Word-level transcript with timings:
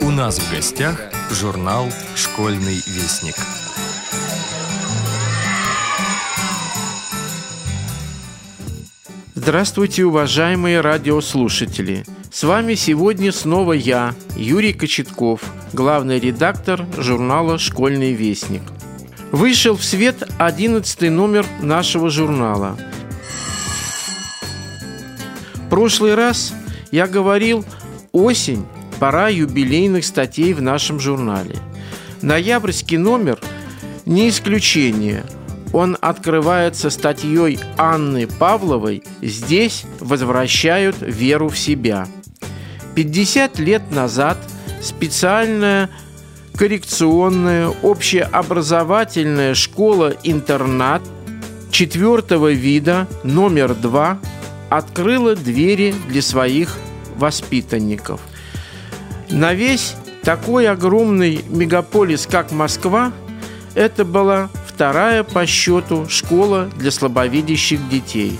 У 0.00 0.10
нас 0.10 0.38
в 0.38 0.54
гостях 0.54 1.00
журнал 1.32 1.86
«Школьный 2.14 2.76
вестник». 2.86 3.34
Здравствуйте, 9.34 10.04
уважаемые 10.04 10.80
радиослушатели! 10.80 12.04
С 12.30 12.44
вами 12.44 12.74
сегодня 12.74 13.32
снова 13.32 13.72
я, 13.72 14.14
Юрий 14.36 14.74
Кочетков, 14.74 15.40
главный 15.72 16.20
редактор 16.20 16.86
журнала 16.96 17.58
«Школьный 17.58 18.12
вестник». 18.12 18.62
Вышел 19.32 19.76
в 19.76 19.82
свет 19.82 20.22
11 20.38 21.10
номер 21.10 21.44
нашего 21.60 22.10
журнала. 22.10 22.78
В 25.54 25.68
прошлый 25.68 26.14
раз 26.14 26.54
я 26.90 27.06
говорил 27.06 27.64
«Осень. 28.18 28.66
Пора 28.98 29.28
юбилейных 29.28 30.04
статей 30.04 30.52
в 30.52 30.60
нашем 30.60 30.98
журнале». 30.98 31.54
Ноябрьский 32.20 32.96
номер 32.96 33.38
не 34.06 34.28
исключение. 34.28 35.24
Он 35.72 35.96
открывается 36.00 36.90
статьей 36.90 37.60
Анны 37.76 38.26
Павловой 38.26 39.04
«Здесь 39.22 39.84
возвращают 40.00 40.96
веру 41.00 41.48
в 41.48 41.56
себя». 41.56 42.08
50 42.96 43.60
лет 43.60 43.92
назад 43.92 44.36
специальная 44.82 45.88
коррекционная 46.56 47.68
общеобразовательная 47.68 49.54
школа-интернат 49.54 51.02
четвертого 51.70 52.50
вида 52.50 53.06
номер 53.22 53.76
два 53.76 54.18
открыла 54.70 55.36
двери 55.36 55.94
для 56.08 56.20
своих 56.20 56.76
воспитанников. 57.18 58.20
На 59.30 59.52
весь 59.52 59.94
такой 60.22 60.68
огромный 60.68 61.44
мегаполис, 61.48 62.26
как 62.26 62.52
Москва, 62.52 63.12
это 63.74 64.04
была 64.04 64.48
вторая 64.66 65.22
по 65.22 65.46
счету 65.46 66.08
школа 66.08 66.70
для 66.76 66.90
слабовидящих 66.90 67.88
детей. 67.88 68.38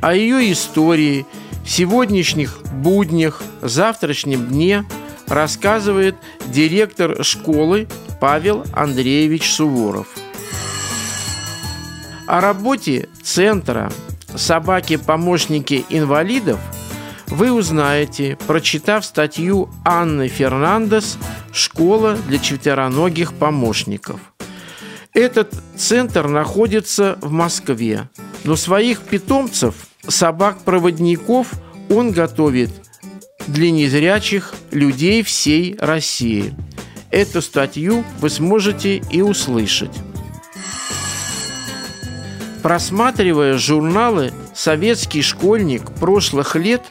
О 0.00 0.14
ее 0.14 0.52
истории, 0.52 1.26
сегодняшних 1.64 2.60
буднях, 2.72 3.42
завтрашнем 3.62 4.46
дне– 4.46 4.84
рассказывает 5.28 6.16
директор 6.46 7.22
школы 7.24 7.88
Павел 8.20 8.64
Андреевич 8.72 9.52
Суворов. 9.52 10.08
О 12.26 12.40
работе 12.40 13.08
центра 13.22 13.92
«Собаки-помощники 14.34 15.84
инвалидов» 15.90 16.58
вы 17.28 17.52
узнаете, 17.52 18.38
прочитав 18.46 19.04
статью 19.04 19.68
Анны 19.84 20.28
Фернандес 20.28 21.18
«Школа 21.52 22.16
для 22.28 22.38
четвероногих 22.38 23.34
помощников». 23.34 24.20
Этот 25.12 25.54
центр 25.76 26.28
находится 26.28 27.18
в 27.22 27.30
Москве, 27.30 28.08
но 28.44 28.54
своих 28.54 29.00
питомцев, 29.00 29.74
собак-проводников, 30.06 31.52
он 31.88 32.12
готовит 32.12 32.70
для 33.46 33.70
незрячих 33.70 34.54
людей 34.70 35.22
всей 35.22 35.76
России. 35.78 36.54
Эту 37.10 37.40
статью 37.40 38.04
вы 38.20 38.28
сможете 38.28 38.96
и 38.98 39.22
услышать. 39.22 39.92
Просматривая 42.62 43.56
журналы 43.58 44.32
«Советский 44.54 45.22
школьник» 45.22 45.92
прошлых 45.92 46.56
лет, 46.56 46.82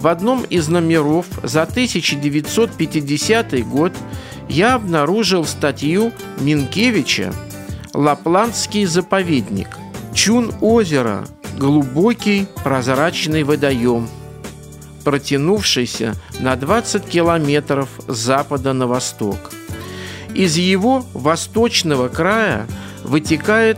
в 0.00 0.06
одном 0.06 0.44
из 0.44 0.68
номеров 0.68 1.26
за 1.42 1.62
1950 1.62 3.68
год 3.68 3.92
я 4.48 4.74
обнаружил 4.74 5.44
статью 5.44 6.12
Минкевича 6.40 7.34
«Лапландский 7.92 8.86
заповедник», 8.86 9.68
«Чун 10.14 10.52
озера», 10.62 11.26
«Глубокий 11.58 12.46
прозрачный 12.64 13.42
водоем», 13.42 14.08
протянувшийся 15.04 16.14
на 16.38 16.56
20 16.56 17.04
километров 17.04 17.90
с 18.08 18.16
запада 18.16 18.72
на 18.72 18.86
восток. 18.86 19.52
Из 20.34 20.56
его 20.56 21.04
восточного 21.12 22.08
края 22.08 22.66
вытекает 23.04 23.76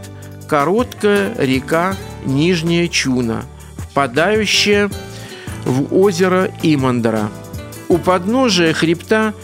короткая 0.48 1.34
река 1.36 1.96
Нижняя 2.24 2.86
Чуна, 2.86 3.42
впадающая 3.76 4.88
озеро 5.90 6.50
Имандра. 6.62 7.30
У 7.88 7.98
подножия 7.98 8.72
хребта 8.72 9.34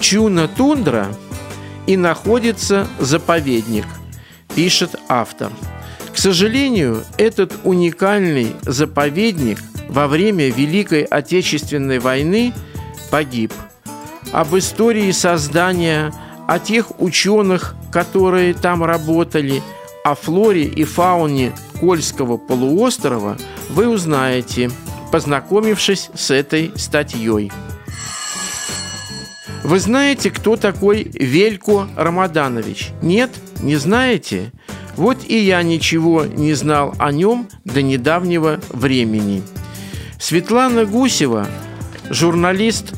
Чуна-Тундра 0.00 1.08
и 1.86 1.96
находится 1.96 2.86
заповедник, 2.98 3.84
пишет 4.54 4.96
автор. 5.08 5.50
К 6.12 6.18
сожалению, 6.18 7.04
этот 7.18 7.52
уникальный 7.64 8.54
заповедник– 8.62 9.58
во 9.88 10.08
время 10.08 10.50
Великой 10.50 11.02
Отечественной 11.02 11.98
войны 11.98 12.52
погиб. 13.10 13.52
Об 14.32 14.56
истории 14.56 15.10
создания, 15.12 16.12
о 16.46 16.58
тех 16.58 17.00
ученых, 17.00 17.74
которые 17.92 18.54
там 18.54 18.84
работали, 18.84 19.62
о 20.04 20.14
флоре 20.14 20.64
и 20.64 20.84
фауне 20.84 21.52
Кольского 21.80 22.36
полуострова 22.36 23.36
вы 23.70 23.88
узнаете, 23.88 24.70
познакомившись 25.12 26.10
с 26.14 26.30
этой 26.30 26.72
статьей. 26.76 27.50
Вы 29.64 29.80
знаете, 29.80 30.30
кто 30.30 30.56
такой 30.56 31.04
Велько 31.12 31.88
Рамаданович? 31.96 32.90
Нет? 33.02 33.30
Не 33.60 33.76
знаете? 33.76 34.52
Вот 34.96 35.18
и 35.26 35.38
я 35.38 35.62
ничего 35.62 36.24
не 36.24 36.54
знал 36.54 36.94
о 36.98 37.12
нем 37.12 37.48
до 37.64 37.82
недавнего 37.82 38.60
времени– 38.70 39.42
Светлана 40.18 40.86
Гусева, 40.86 41.46
журналист, 42.10 42.94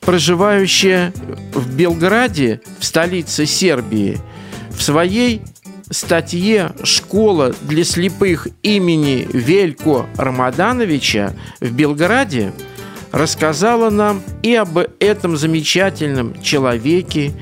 проживающая 0.00 1.12
в 1.54 1.74
Белграде, 1.74 2.60
в 2.78 2.84
столице 2.84 3.46
Сербии, 3.46 4.18
в 4.70 4.82
своей 4.82 5.42
статье 5.90 6.72
«Школа 6.82 7.54
для 7.62 7.84
слепых 7.84 8.48
имени 8.62 9.26
Велько 9.32 10.06
Рамадановича» 10.16 11.34
в 11.60 11.72
Белграде 11.72 12.52
рассказала 13.12 13.90
нам 13.90 14.22
и 14.42 14.54
об 14.54 14.78
этом 15.00 15.36
замечательном 15.36 16.40
человеке, 16.42 17.32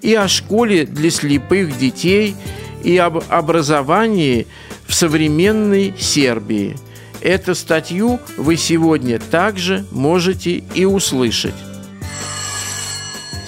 и 0.00 0.14
о 0.14 0.26
школе 0.28 0.86
для 0.86 1.10
слепых 1.10 1.78
детей, 1.78 2.34
и 2.82 2.96
об 2.96 3.22
образовании 3.28 4.46
в 4.86 4.94
современной 4.94 5.94
Сербии– 5.98 6.76
Эту 7.20 7.54
статью 7.54 8.20
вы 8.36 8.56
сегодня 8.56 9.18
также 9.18 9.84
можете 9.90 10.62
и 10.74 10.84
услышать. 10.84 11.54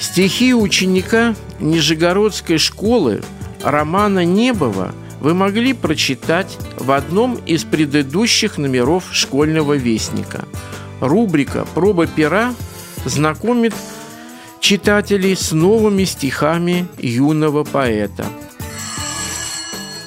Стихи 0.01 0.55
ученика 0.55 1.37
Нижегородской 1.61 2.59
школы 2.59 3.23
Романа 3.63 4.25
Небова 4.25 4.95
вы 5.21 5.35
могли 5.35 5.73
прочитать 5.73 6.59
в 6.77 6.91
одном 6.91 7.37
из 7.47 7.65
предыдущих 7.65 8.59
номеров 8.59 9.05
школьного 9.13 9.75
вестника. 9.75 10.45
Рубрика 11.01 11.67
«Проба 11.75 12.07
пера» 12.07 12.55
знакомит 13.05 13.75
читателей 14.61 15.37
с 15.37 15.53
новыми 15.53 16.05
стихами 16.05 16.87
юного 16.99 17.65
поэта. 17.65 18.27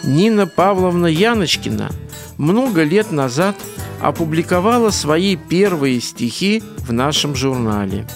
Нина 0.03 0.47
Павловна 0.47 1.08
Яночкина– 1.08 1.92
много 2.38 2.84
лет 2.84 3.12
назад 3.12 3.56
опубликовала 4.02 4.90
свои 4.90 5.36
первые 5.36 6.02
стихи 6.02 6.63
в 6.78 6.92
нашем 6.92 7.36
журнале. 7.36 8.07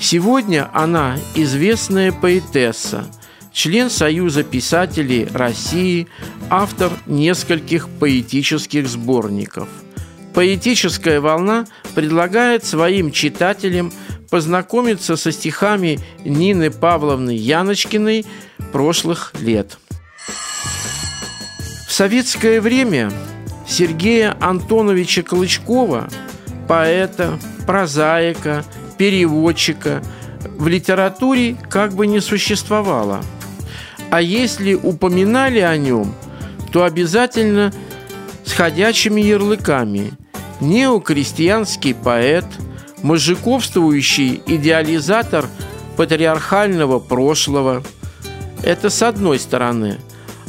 Сегодня 0.00 0.68
она 0.72 1.16
известная 1.34 2.10
поэтесса, 2.12 3.06
член 3.52 3.90
Союза 3.90 4.42
писателей 4.42 5.28
России, 5.32 6.08
автор 6.50 6.92
нескольких 7.06 7.88
поэтических 7.88 8.88
сборников. 8.88 9.68
Поэтическая 10.34 11.20
волна 11.20 11.66
предлагает 11.94 12.64
своим 12.64 13.12
читателям 13.12 13.92
познакомиться 14.30 15.16
со 15.16 15.30
стихами 15.30 15.98
Нины 16.24 16.70
Павловны 16.70 17.32
Яночкиной 17.32 18.24
прошлых 18.72 19.34
лет. 19.40 19.78
В 21.86 21.92
советское 21.92 22.62
время 22.62 23.12
Сергея 23.68 24.34
Антоновича 24.40 25.22
Клычкова, 25.22 26.08
поэта, 26.66 27.38
прозаика, 27.66 28.64
переводчика, 28.96 30.02
в 30.56 30.66
литературе 30.66 31.56
как 31.68 31.92
бы 31.92 32.06
не 32.06 32.20
существовало. 32.20 33.22
А 34.12 34.20
если 34.20 34.74
упоминали 34.74 35.60
о 35.60 35.74
нем, 35.78 36.14
то 36.70 36.84
обязательно 36.84 37.72
с 38.44 38.52
ходячими 38.52 39.22
ярлыками. 39.22 40.12
Неокрестьянский 40.60 41.94
поэт, 41.94 42.44
мужиковствующий 43.02 44.42
идеализатор 44.46 45.46
патриархального 45.96 46.98
прошлого. 46.98 47.82
Это 48.62 48.90
с 48.90 49.02
одной 49.02 49.38
стороны. 49.38 49.96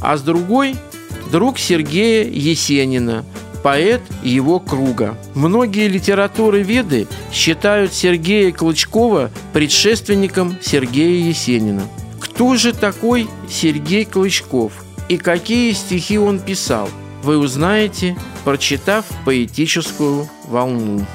А 0.02 0.18
с 0.18 0.22
другой– 0.24 0.76
друг 1.32 1.58
Сергея 1.58 2.26
Есенина, 2.26 3.24
поэт 3.64 4.02
его 4.24 4.60
круга. 4.60 5.18
Многие 5.36 5.88
литературы 5.88 6.64
веды 6.64 7.08
считают 7.32 7.94
Сергея 7.94 8.52
Клычкова 8.52 9.32
предшественником 9.54 10.58
Сергея 10.62 11.30
Есенина. 11.30 11.84
Кто 12.34 12.56
же 12.56 12.74
такой 12.74 13.28
Сергей 13.48 14.06
Клычков 14.06 14.74
и 15.08 15.18
какие 15.18 15.72
стихи 15.74 16.18
он 16.18 16.40
писал, 16.40 16.90
вы 17.22 17.38
узнаете, 17.38 18.18
прочитав 18.44 19.06
поэтическую 19.24 20.28
волну. 20.48 21.06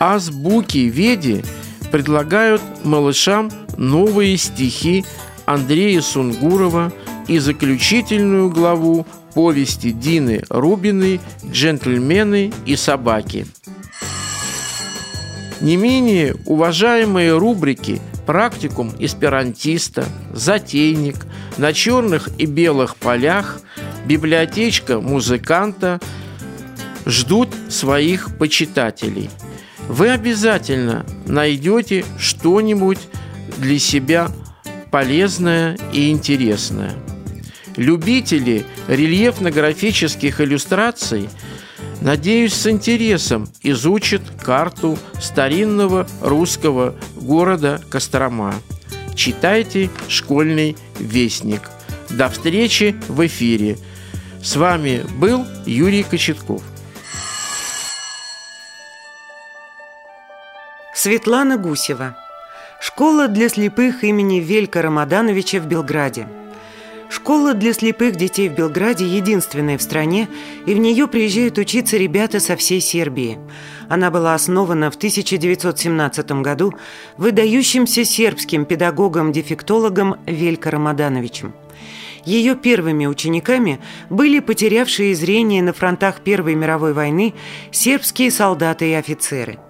Азбуки 0.00 0.78
Веди 0.78 1.44
предлагают 1.92 2.62
малышам 2.82 3.52
новые 3.76 4.38
стихи 4.38 5.04
Андрея 5.44 6.00
Сунгурова 6.00 6.90
и 7.28 7.38
заключительную 7.38 8.48
главу 8.48 9.06
повести 9.34 9.90
Дины 9.90 10.44
Рубиной 10.48 11.20
«Джентльмены 11.44 12.54
и 12.64 12.74
собаки». 12.74 13.46
Не 15.60 15.76
менее 15.76 16.36
уважаемые 16.46 17.36
рубрики 17.36 18.00
«Практикум 18.26 18.92
эсперантиста», 18.98 20.04
«Затейник», 20.32 21.16
«На 21.58 21.72
черных 21.72 22.28
и 22.38 22.46
белых 22.46 22.96
полях», 22.96 23.60
«Библиотечка 24.06 25.00
музыканта» 25.00 26.00
ждут 27.06 27.50
своих 27.68 28.36
почитателей. 28.38 29.30
Вы 29.88 30.10
обязательно 30.10 31.04
найдете 31.26 32.04
что-нибудь 32.18 32.98
для 33.58 33.78
себя 33.78 34.30
полезное 34.90 35.76
и 35.92 36.10
интересное. 36.10 36.92
Любители 37.76 38.64
рельефно-графических 38.88 40.40
иллюстраций, 40.40 41.28
надеюсь, 42.00 42.54
с 42.54 42.66
интересом 42.68 43.48
изучат 43.62 44.22
карту 44.42 44.98
старинного 45.20 46.06
русского 46.20 46.94
города 47.16 47.80
Кострома. 47.90 48.54
Читайте 49.14 49.90
«Школьный 50.08 50.76
вестник». 50.98 51.70
До 52.10 52.28
встречи 52.28 52.94
в 53.08 53.26
эфире. 53.26 53.78
С 54.42 54.56
вами 54.56 55.04
был 55.18 55.46
Юрий 55.66 56.02
Кочетков. 56.02 56.62
Светлана 60.94 61.56
Гусева. 61.56 62.16
Школа 62.80 63.28
для 63.28 63.48
слепых 63.48 64.04
имени 64.04 64.40
Велька 64.40 64.82
Рамадановича 64.82 65.58
в 65.58 65.66
Белграде. 65.66 66.28
Школа 67.14 67.54
для 67.54 67.72
слепых 67.72 68.16
детей 68.16 68.48
в 68.48 68.56
Белграде 68.56 69.06
единственная 69.06 69.78
в 69.78 69.82
стране, 69.82 70.28
и 70.66 70.74
в 70.74 70.78
нее 70.78 71.06
приезжают 71.06 71.58
учиться 71.58 71.96
ребята 71.96 72.40
со 72.40 72.56
всей 72.56 72.80
Сербии. 72.80 73.38
Она 73.88 74.10
была 74.10 74.34
основана 74.34 74.90
в 74.90 74.96
1917 74.96 76.32
году 76.42 76.74
выдающимся 77.16 78.04
сербским 78.04 78.64
педагогом-дефектологом 78.64 80.16
Велька 80.26 80.72
Рамадановичем. 80.72 81.54
Ее 82.24 82.56
первыми 82.56 83.06
учениками 83.06 83.78
были 84.10 84.40
потерявшие 84.40 85.14
зрение 85.14 85.62
на 85.62 85.72
фронтах 85.72 86.20
Первой 86.20 86.56
мировой 86.56 86.94
войны 86.94 87.32
сербские 87.70 88.32
солдаты 88.32 88.90
и 88.90 88.94
офицеры– 88.94 89.60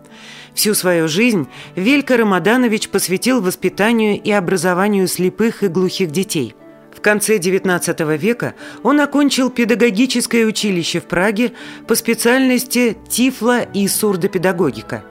Всю 0.54 0.72
свою 0.74 1.08
жизнь 1.08 1.48
Велька 1.74 2.16
Рамаданович 2.16 2.88
посвятил 2.88 3.42
воспитанию 3.42 4.22
и 4.22 4.30
образованию 4.30 5.08
слепых 5.08 5.64
и 5.64 5.66
глухих 5.66 6.12
детей. 6.12 6.54
Конце 7.04 7.36
XIX 7.36 8.16
века 8.16 8.54
он 8.82 8.98
окончил 8.98 9.50
педагогическое 9.50 10.46
училище 10.46 11.00
в 11.00 11.04
Праге 11.04 11.52
по 11.86 11.96
специальности 11.96 12.96
тифло 13.10 13.60
и 13.60 13.86
сурдопедагогика. 13.88 15.04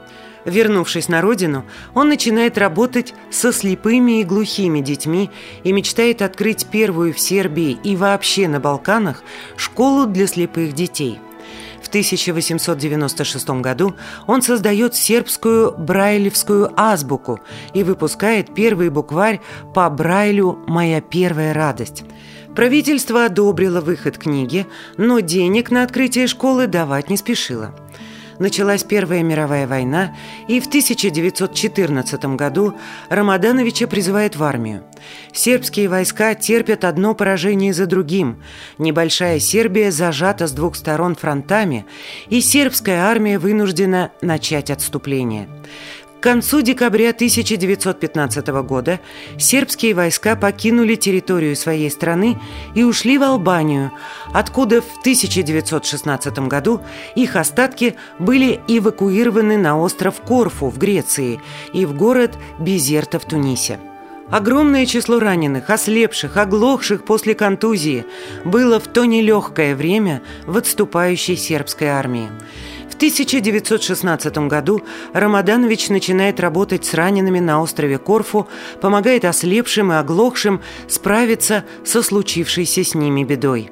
Вернувшись 0.43 1.07
на 1.07 1.21
родину, 1.21 1.65
он 1.93 2.09
начинает 2.09 2.57
работать 2.57 3.13
со 3.29 3.53
слепыми 3.53 4.21
и 4.21 4.23
глухими 4.23 4.79
детьми 4.79 5.29
и 5.63 5.71
мечтает 5.71 6.23
открыть 6.23 6.65
первую 6.65 7.13
в 7.13 7.19
Сербии 7.19 7.77
и 7.83 7.95
вообще 7.95 8.47
на 8.47 8.59
Балканах 8.59 9.21
школу 9.55 10.07
для 10.07 10.25
слепых 10.25 10.73
детей– 10.73 11.19
1896 11.93 13.61
году 13.61 13.95
он 14.25 14.41
создает 14.41 14.95
сербскую 14.95 15.77
брайлевскую 15.77 16.71
азбуку 16.75 17.39
и 17.75 17.83
выпускает 17.83 18.55
первый 18.55 18.89
букварь 18.89 19.41
по 19.75 19.87
Брайлю 19.91 20.57
«Моя 20.65 21.01
первая 21.01 21.53
радость». 21.53 22.03
Правительство 22.55 23.25
одобрило 23.25 23.79
выход 23.79 24.17
книги, 24.17 24.65
но 24.97 25.19
денег 25.19 25.69
на 25.69 25.83
открытие 25.83 26.25
школы 26.25 26.65
давать 26.65 27.11
не 27.11 27.17
спешило 27.17 27.75
началась 28.39 28.83
Первая 28.83 29.23
мировая 29.23 29.67
война, 29.67 30.15
и 30.47 30.59
в 30.59 30.67
1914 30.67 32.25
году 32.35 32.75
Рамадановича 33.09 33.87
призывают 33.87 34.35
в 34.35 34.43
армию. 34.43 34.83
Сербские 35.33 35.89
войска 35.89 36.35
терпят 36.35 36.85
одно 36.85 37.13
поражение 37.15 37.73
за 37.73 37.85
другим. 37.85 38.41
Небольшая 38.77 39.39
Сербия 39.39 39.91
зажата 39.91 40.47
с 40.47 40.51
двух 40.51 40.75
сторон 40.75 41.15
фронтами, 41.15 41.85
и 42.29 42.41
сербская 42.41 43.05
армия 43.05 43.39
вынуждена 43.39 44.11
начать 44.21 44.71
отступление. 44.71 45.47
К 46.23 46.31
концу 46.31 46.61
декабря 46.61 47.09
1915 47.09 48.47
года 48.63 49.01
сербские 49.37 49.93
войска 49.93 50.37
покинули 50.37 50.95
территорию 50.95 51.53
своей 51.57 51.91
страны 51.91 52.39
и 52.73 52.83
ушли 52.83 53.17
в 53.17 53.23
Албанию, 53.23 53.91
откуда 54.31 54.81
в 54.81 54.99
1916 55.01 56.39
году 56.47 56.79
их 57.15 57.35
остатки 57.35 57.95
были 58.19 58.61
эвакуированы 58.69 59.57
на 59.57 59.77
остров 59.77 60.21
Корфу 60.21 60.69
в 60.69 60.77
Греции 60.77 61.41
и 61.73 61.85
в 61.85 61.93
город 61.93 62.37
Безерта 62.57 63.19
в 63.19 63.25
Тунисе. 63.25 63.81
Огромное 64.29 64.85
число 64.85 65.19
раненых, 65.19 65.69
ослепших, 65.69 66.37
оглохших 66.37 67.03
после 67.03 67.35
контузии 67.35 68.05
было 68.45 68.79
в 68.79 68.87
то 68.87 69.03
нелегкое 69.03 69.75
время 69.75 70.21
в 70.45 70.55
отступающей 70.55 71.35
сербской 71.35 71.89
армии. 71.89 72.29
В 72.93 72.95
1916 72.95 74.37
году 74.47 74.83
Рамаданович 75.13 75.89
начинает 75.89 76.39
работать 76.39 76.85
с 76.85 76.93
ранеными 76.93 77.39
на 77.39 77.59
острове 77.59 77.97
Корфу, 77.97 78.47
помогает 78.81 79.25
ослепшим 79.25 79.91
и 79.91 79.95
оглохшим 79.95 80.61
справиться 80.87 81.63
со 81.83 82.03
случившейся 82.03 82.83
с 82.83 82.93
ними 82.93 83.23
бедой. 83.23 83.71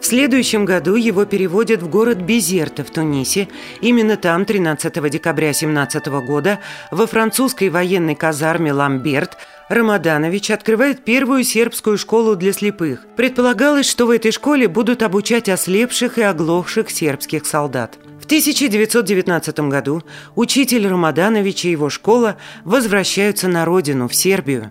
В 0.00 0.06
следующем 0.06 0.66
году 0.66 0.94
его 0.94 1.24
переводят 1.24 1.82
в 1.82 1.88
город 1.88 2.18
Безерта 2.18 2.84
в 2.84 2.90
Тунисе. 2.90 3.48
Именно 3.80 4.16
там 4.16 4.44
13 4.44 5.10
декабря 5.10 5.52
17 5.52 6.06
года 6.24 6.60
во 6.92 7.08
французской 7.08 7.70
военной 7.70 8.14
казарме 8.14 8.72
«Ламберт» 8.72 9.36
Рамаданович 9.68 10.52
открывает 10.52 11.04
первую 11.04 11.42
сербскую 11.42 11.98
школу 11.98 12.36
для 12.36 12.52
слепых. 12.52 13.04
Предполагалось, 13.16 13.90
что 13.90 14.06
в 14.06 14.10
этой 14.10 14.30
школе 14.30 14.68
будут 14.68 15.02
обучать 15.02 15.48
ослепших 15.48 16.18
и 16.18 16.22
оглохших 16.22 16.88
сербских 16.88 17.44
солдат. 17.46 17.98
1919 18.30 19.58
году 19.68 20.04
учитель 20.36 20.86
Рамаданович 20.86 21.64
и 21.64 21.70
его 21.72 21.90
школа 21.90 22.36
возвращаются 22.62 23.48
на 23.48 23.64
родину, 23.64 24.06
в 24.06 24.14
Сербию. 24.14 24.70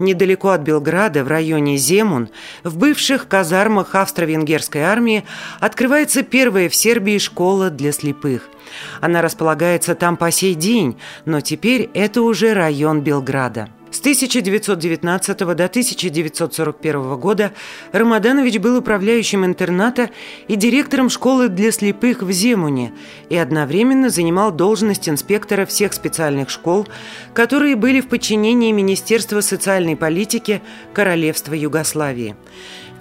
Недалеко 0.00 0.48
от 0.48 0.62
Белграда, 0.62 1.22
в 1.22 1.28
районе 1.28 1.76
Земун, 1.76 2.30
в 2.64 2.76
бывших 2.76 3.28
казармах 3.28 3.94
австро-венгерской 3.94 4.82
армии 4.82 5.24
открывается 5.60 6.24
первая 6.24 6.68
в 6.68 6.74
Сербии 6.74 7.18
школа 7.18 7.70
для 7.70 7.92
слепых. 7.92 8.48
Она 9.00 9.22
располагается 9.22 9.94
там 9.94 10.16
по 10.16 10.32
сей 10.32 10.56
день, 10.56 10.98
но 11.26 11.40
теперь 11.40 11.88
это 11.94 12.22
уже 12.22 12.54
район 12.54 13.02
Белграда. 13.02 13.68
С 13.96 14.00
1919 14.00 15.38
до 15.38 15.64
1941 15.64 17.16
года 17.16 17.52
Рамаданович 17.92 18.58
был 18.58 18.76
управляющим 18.76 19.42
интерната 19.46 20.10
и 20.48 20.56
директором 20.56 21.08
школы 21.08 21.48
для 21.48 21.72
слепых 21.72 22.20
в 22.20 22.30
Земуне 22.30 22.92
и 23.30 23.36
одновременно 23.38 24.10
занимал 24.10 24.52
должность 24.52 25.08
инспектора 25.08 25.64
всех 25.64 25.94
специальных 25.94 26.50
школ, 26.50 26.86
которые 27.32 27.74
были 27.74 28.02
в 28.02 28.08
подчинении 28.08 28.70
Министерства 28.70 29.40
социальной 29.40 29.96
политики 29.96 30.60
Королевства 30.92 31.54
Югославии. 31.54 32.36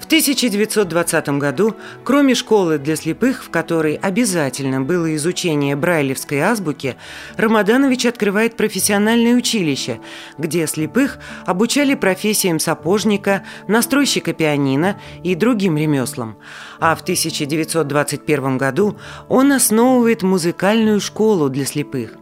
В 0.05 0.07
В 0.07 0.07
1920 0.07 1.29
году, 1.39 1.75
кроме 2.03 2.35
школы 2.35 2.77
для 2.77 2.95
слепых, 2.95 3.43
в 3.43 3.49
которой 3.49 3.95
обязательным 3.95 4.85
было 4.85 5.15
изучение 5.15 5.75
брайлевской 5.75 6.41
азбуки, 6.41 6.95
Рамаданович 7.37 8.05
открывает 8.05 8.55
профессиональное 8.55 9.33
училище, 9.33 9.99
где 10.37 10.67
слепых 10.67 11.17
обучали 11.47 11.95
профессиям 11.95 12.59
сапожника, 12.59 13.45
настройщика 13.67 14.33
пианино 14.33 15.01
и 15.23 15.33
другим 15.33 15.75
ремеслам. 15.75 16.37
А 16.79 16.95
в 16.95 17.01
1921 17.01 18.59
году 18.59 18.99
он 19.27 19.53
основывает 19.53 20.21
музыкальную 20.21 21.01
школу 21.01 21.49
для 21.49 21.65
слепых. 21.65 22.13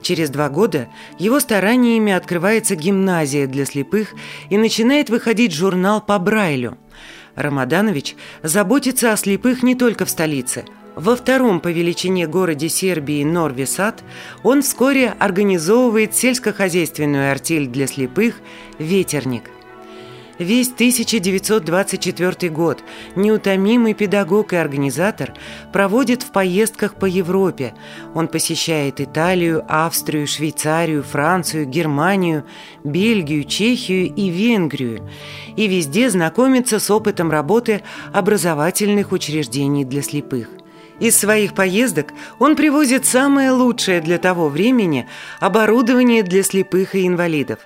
Через 0.00 0.30
два 0.30 0.48
года 0.48 0.88
его 1.18 1.38
стараниями 1.38 2.14
открывается 2.14 2.76
гимназия 2.76 3.46
для 3.46 3.66
слепых 3.66 4.14
и 4.48 4.56
начинает 4.56 5.10
выходить 5.10 5.52
журнал 5.52 6.00
по 6.00 6.18
Брайлю– 6.18 6.78
Рамаданович 7.36 8.16
заботится 8.42 9.12
о 9.12 9.16
слепых 9.16 9.62
не 9.62 9.74
только 9.74 10.04
в 10.04 10.10
столице. 10.10 10.64
Во 10.96 11.14
втором 11.14 11.60
по 11.60 11.68
величине 11.68 12.26
городе 12.26 12.70
Сербии 12.70 13.22
Норвисад 13.22 14.02
он 14.42 14.62
вскоре 14.62 15.14
организовывает 15.18 16.14
сельскохозяйственную 16.14 17.30
артель 17.30 17.66
для 17.66 17.86
слепых 17.86 18.36
«Ветерник». 18.78 19.50
Весь 20.38 20.70
1924 20.70 22.50
год 22.50 22.84
неутомимый 23.14 23.94
педагог 23.94 24.52
и 24.52 24.56
организатор 24.56 25.32
проводит 25.72 26.22
в 26.22 26.30
поездках 26.30 26.96
по 26.96 27.06
Европе. 27.06 27.74
Он 28.14 28.28
посещает 28.28 29.00
Италию, 29.00 29.64
Австрию, 29.66 30.26
Швейцарию, 30.26 31.02
Францию, 31.02 31.64
Германию, 31.64 32.44
Бельгию, 32.84 33.44
Чехию 33.44 34.12
и 34.14 34.28
Венгрию. 34.28 35.08
И 35.56 35.68
везде 35.68 36.10
знакомится 36.10 36.80
с 36.80 36.90
опытом 36.90 37.30
работы 37.30 37.82
образовательных 38.12 39.12
учреждений 39.12 39.86
для 39.86 40.02
слепых. 40.02 40.48
Из 40.98 41.14
своих 41.14 41.52
поездок 41.52 42.12
он 42.38 42.56
привозит 42.56 43.04
самое 43.04 43.50
лучшее 43.50 44.00
для 44.00 44.16
того 44.16 44.48
времени 44.48 45.06
оборудование 45.40 46.22
для 46.22 46.42
слепых 46.42 46.94
и 46.94 47.06
инвалидов. 47.06 47.58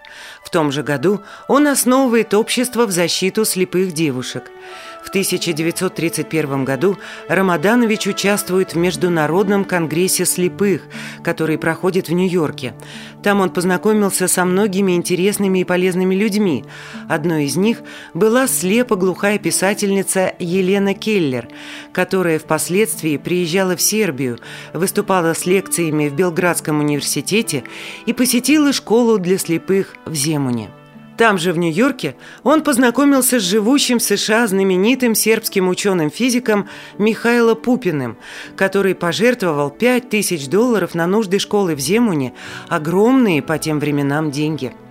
В 0.51 0.53
том 0.53 0.73
же 0.73 0.83
году 0.83 1.23
он 1.47 1.69
основывает 1.69 2.35
общество 2.35 2.85
в 2.85 2.91
защиту 2.91 3.45
слепых 3.45 3.93
девушек– 3.93 4.51
в 5.03 5.09
1931 5.09 6.65
году 6.65 6.99
Рамаданович 7.29 8.09
участвует 8.09 8.75
в 8.75 8.77
Международном 8.77 9.65
конгрессе 9.65 10.25
слепых, 10.25 10.83
который 11.23 11.59
проходит 11.59 12.09
в 12.09 12.13
Нью-Йорке. 12.13 12.75
Там 13.23 13.41
он 13.41 13.51
познакомился 13.51 14.29
со 14.29 14.45
многими 14.45 14.93
интересными 14.93 15.61
и 15.61 15.65
полезными 15.65 16.15
людьми. 16.15 16.65
Одной 17.09 17.45
из 17.45 17.57
них 17.57 17.83
была 18.15 18.47
слепо-глухая 18.47 19.39
писательница 19.39 20.35
Елена 20.39 20.95
Келлер, 20.95 21.49
которая 21.93 22.39
впоследствии 22.39 23.17
приезжала 23.17 23.77
в 23.77 23.83
Сербию, 23.83 24.39
выступала 24.73 25.35
с 25.35 25.47
лекциями 25.47 26.09
в 26.09 26.15
Белградском 26.15 26.81
университете 26.81 27.65
и 28.07 28.13
посетила 28.13 28.73
школу 28.73 29.19
для 29.19 29.39
слепых 29.39 29.95
в 30.07 30.15
Земуне. 30.15 30.71
Там 31.21 31.37
же, 31.37 31.53
в 31.53 31.59
Нью-Йорке, 31.59 32.17
он 32.45 32.63
познакомился 32.63 33.41
с 33.41 33.43
живущим 33.43 33.99
в 33.99 34.03
США 34.03 34.47
знаменитым 34.47 35.15
сербским 35.15 35.69
ученым-физиком 35.69 36.67
Михаилом 36.97 37.57
Пупиным, 37.57 38.17
который 38.57 38.95
пожертвовал 38.95 39.69
5000 39.69 40.49
долларов 40.49 40.95
на 40.95 41.07
нужды 41.07 41.39
школы 41.39 41.75
в 41.75 41.79
Земуне, 41.79 42.33
огромные 42.71 43.43
по 43.43 43.59
тем 43.59 43.81
временам 43.81 44.31
деньги– 44.31 44.73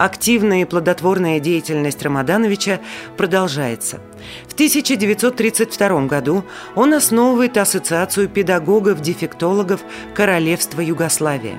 Активная 0.00 0.62
и 0.62 0.64
плодотворная 0.64 1.40
деятельность 1.40 2.02
Рамадановича 2.02 2.80
продолжается. 3.18 4.00
В 4.48 4.54
1932 4.54 6.06
году 6.06 6.42
он 6.74 6.94
основывает 6.94 7.58
Ассоциацию 7.58 8.30
педагогов-дефектологов 8.30 9.82
Королевства 10.14 10.80
Югославия. 10.80 11.58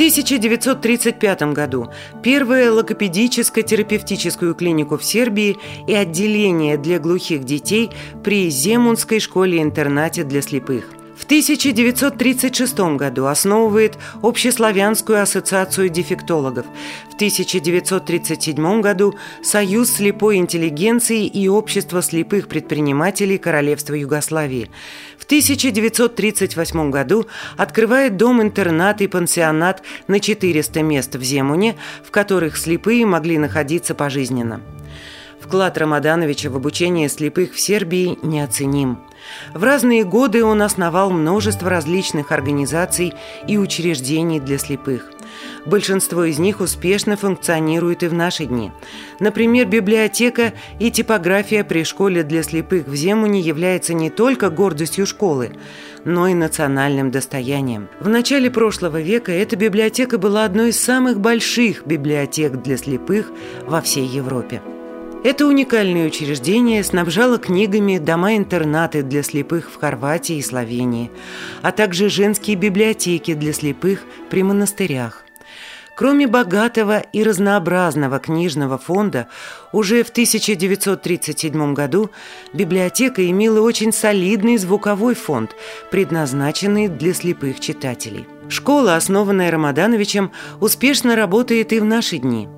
В 0.00 0.02
1935 0.02 1.42
году 1.52 1.90
первую 2.22 2.74
логопедическо-терапевтическую 2.74 4.54
клинику 4.54 4.96
в 4.96 5.04
Сербии 5.04 5.58
и 5.86 5.92
отделение 5.92 6.78
для 6.78 6.98
глухих 6.98 7.44
детей 7.44 7.90
при 8.24 8.48
Земунской 8.48 9.20
школе-интернате 9.20 10.24
для 10.24 10.40
слепых. 10.40 10.99
В 11.20 11.24
1936 11.24 12.96
году 12.96 13.26
основывает 13.26 13.98
Общеславянскую 14.22 15.22
ассоциацию 15.22 15.90
дефектологов. 15.90 16.64
В 17.10 17.14
1937 17.14 18.80
году 18.80 19.14
Союз 19.42 19.90
слепой 19.90 20.36
интеллигенции 20.36 21.26
и 21.26 21.46
Общество 21.46 22.00
слепых 22.00 22.48
предпринимателей 22.48 23.36
Королевства 23.36 23.92
Югославии. 23.92 24.70
В 25.18 25.24
1938 25.26 26.90
году 26.90 27.26
открывает 27.58 28.16
дом-интернат 28.16 29.02
и 29.02 29.06
пансионат 29.06 29.82
на 30.08 30.20
400 30.20 30.82
мест 30.82 31.16
в 31.16 31.22
Земуне, 31.22 31.76
в 32.02 32.10
которых 32.10 32.56
слепые 32.56 33.04
могли 33.04 33.36
находиться 33.36 33.94
пожизненно. 33.94 34.62
Вклад 35.38 35.76
Рамадановича 35.76 36.48
в 36.48 36.56
обучение 36.56 37.10
слепых 37.10 37.52
в 37.52 37.60
Сербии 37.60 38.18
неоценим. 38.22 38.98
В 39.54 39.62
разные 39.62 40.04
годы 40.04 40.44
он 40.44 40.62
основал 40.62 41.10
множество 41.10 41.70
различных 41.70 42.32
организаций 42.32 43.14
и 43.46 43.58
учреждений 43.58 44.40
для 44.40 44.58
слепых. 44.58 45.10
Большинство 45.66 46.24
из 46.24 46.38
них 46.38 46.60
успешно 46.60 47.16
функционирует 47.16 48.02
и 48.02 48.08
в 48.08 48.14
наши 48.14 48.46
дни. 48.46 48.72
Например, 49.18 49.66
библиотека 49.66 50.52
и 50.78 50.90
типография 50.90 51.64
при 51.64 51.84
школе 51.84 52.22
для 52.22 52.42
слепых 52.42 52.86
в 52.86 52.94
Земуне 52.94 53.40
является 53.40 53.94
не 53.94 54.10
только 54.10 54.50
гордостью 54.50 55.06
школы, 55.06 55.52
но 56.04 56.28
и 56.28 56.34
национальным 56.34 57.10
достоянием. 57.10 57.88
В 58.00 58.08
начале 58.08 58.50
прошлого 58.50 59.00
века 59.00 59.32
эта 59.32 59.56
библиотека 59.56 60.18
была 60.18 60.44
одной 60.44 60.70
из 60.70 60.80
самых 60.80 61.20
больших 61.20 61.86
библиотек 61.86 62.62
для 62.62 62.76
слепых 62.76 63.30
во 63.66 63.80
всей 63.80 64.06
Европе. 64.06 64.62
Это 65.22 65.46
уникальное 65.46 66.06
учреждение 66.06 66.82
снабжало 66.82 67.36
книгами 67.36 67.98
дома-интернаты 67.98 69.02
для 69.02 69.22
слепых 69.22 69.70
в 69.70 69.78
Хорватии 69.78 70.36
и 70.36 70.42
Словении, 70.42 71.10
а 71.60 71.72
также 71.72 72.08
женские 72.08 72.56
библиотеки 72.56 73.34
для 73.34 73.52
слепых 73.52 74.04
при 74.30 74.42
монастырях. 74.42 75.26
Кроме 75.94 76.26
богатого 76.26 77.00
и 77.00 77.22
разнообразного 77.22 78.18
книжного 78.18 78.78
фонда, 78.78 79.28
уже 79.72 80.04
в 80.04 80.08
1937 80.08 81.74
году 81.74 82.10
библиотека 82.54 83.28
имела 83.28 83.60
очень 83.60 83.92
солидный 83.92 84.56
звуковой 84.56 85.14
фонд, 85.14 85.54
предназначенный 85.90 86.88
для 86.88 87.12
слепых 87.12 87.60
читателей. 87.60 88.26
Школа, 88.50 88.96
основанная 88.96 89.48
Рамадановичем, 89.52 90.32
успешно 90.58 91.14
работает 91.14 91.72
и 91.72 91.78
в 91.78 91.84
наши 91.84 92.18
дни. 92.18 92.48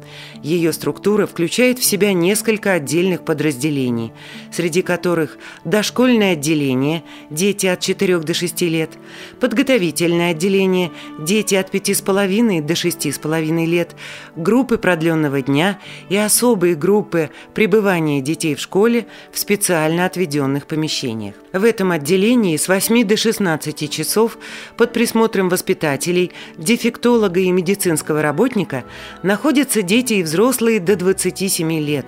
Ее 0.43 0.73
структура 0.73 1.27
включает 1.27 1.79
в 1.79 1.85
себя 1.85 2.15
несколько 2.15 2.73
отдельных 2.73 3.27
подразделений, 3.27 4.13
среди 4.51 4.81
которых 4.81 5.37
дошкольное 5.67 6.33
отделение– 6.33 7.05
дети 7.31 7.67
от 7.67 7.81
4 7.81 8.21
до 8.21 8.33
6 8.33 8.63
лет, 8.63 8.91
подготовительное 9.39 10.31
отделение– 10.31 10.93
дети 11.21 11.57
от 11.57 11.73
5,5 11.73 12.63
до 12.63 12.73
6,5 12.73 13.67
лет, 13.67 13.95
группы 14.35 14.79
продленного 14.79 15.43
дня 15.43 15.79
и 16.09 16.17
особые 16.17 16.75
группы 16.75 17.29
пребывания 17.53 18.23
детей 18.23 18.55
в 18.55 18.61
школе 18.61 19.07
в 19.31 19.39
специально 19.39 20.07
отведенных 20.07 20.67
помещениях. 20.67 21.35
В 21.53 21.65
этом 21.65 21.93
отделении 21.93 22.57
с 22.57 22.67
8 22.67 23.05
до 23.05 23.19
16 23.19 23.91
часов 23.91 24.39
под 24.79 24.95
присмотром 24.95 25.51
воспитателей 25.51 25.82
воспитателей, 25.83 26.33
дефектолога 26.57 27.41
и 27.41 27.51
медицинского 27.51 28.23
работника 28.23 28.85
находятся 29.23 29.83
дети 29.83 30.15
и 30.15 30.23
взрослые 30.23 30.81
до 30.81 30.97
27 30.97 31.73
лет. 31.81 32.07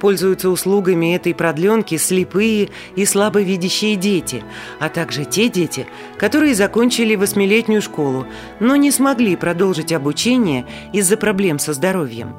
Пользуются 0.00 0.50
услугами 0.50 1.16
этой 1.16 1.34
продленки 1.34 1.96
слепые 1.96 2.68
и 2.96 3.06
слабовидящие 3.06 3.96
дети, 3.96 4.44
а 4.78 4.90
также 4.90 5.24
те 5.24 5.48
дети, 5.48 5.86
которые 6.18 6.54
закончили 6.54 7.16
восьмилетнюю 7.16 7.80
школу, 7.80 8.26
но 8.60 8.76
не 8.76 8.90
смогли 8.90 9.36
продолжить 9.36 9.92
обучение 9.92 10.66
из-за 10.92 11.16
проблем 11.16 11.58
со 11.58 11.72
здоровьем. 11.72 12.34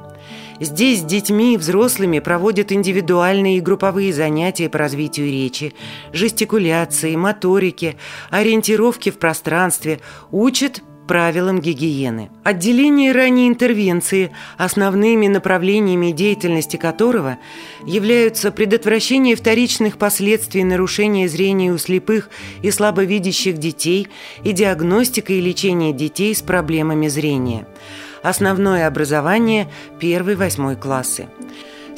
Здесь 0.60 1.00
с 1.00 1.04
детьми 1.04 1.54
и 1.54 1.56
взрослыми 1.56 2.18
проводят 2.18 2.72
индивидуальные 2.72 3.58
и 3.58 3.60
групповые 3.60 4.12
занятия 4.12 4.68
по 4.68 4.78
развитию 4.78 5.30
речи, 5.30 5.74
жестикуляции, 6.12 7.14
моторики, 7.14 7.96
ориентировки 8.30 9.10
в 9.10 9.18
пространстве, 9.18 10.00
учат 10.32 10.82
правилам 11.06 11.60
гигиены. 11.60 12.30
Отделение 12.44 13.12
ранней 13.12 13.48
интервенции, 13.48 14.30
основными 14.58 15.26
направлениями 15.26 16.10
деятельности 16.10 16.76
которого 16.76 17.38
являются 17.86 18.50
предотвращение 18.50 19.34
вторичных 19.34 19.96
последствий 19.96 20.64
нарушения 20.64 21.28
зрения 21.28 21.72
у 21.72 21.78
слепых 21.78 22.28
и 22.62 22.70
слабовидящих 22.70 23.58
детей 23.58 24.08
и 24.44 24.52
диагностика 24.52 25.32
и 25.32 25.40
лечение 25.40 25.92
детей 25.92 26.34
с 26.34 26.42
проблемами 26.42 27.08
зрения– 27.08 27.66
Основное 28.22 28.86
образование– 28.86 29.68
1-8 30.00 30.76
классы. 30.76 31.28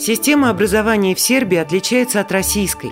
Система 0.00 0.48
образования 0.48 1.14
в 1.14 1.20
Сербии 1.20 1.58
отличается 1.58 2.20
от 2.20 2.32
российской. 2.32 2.90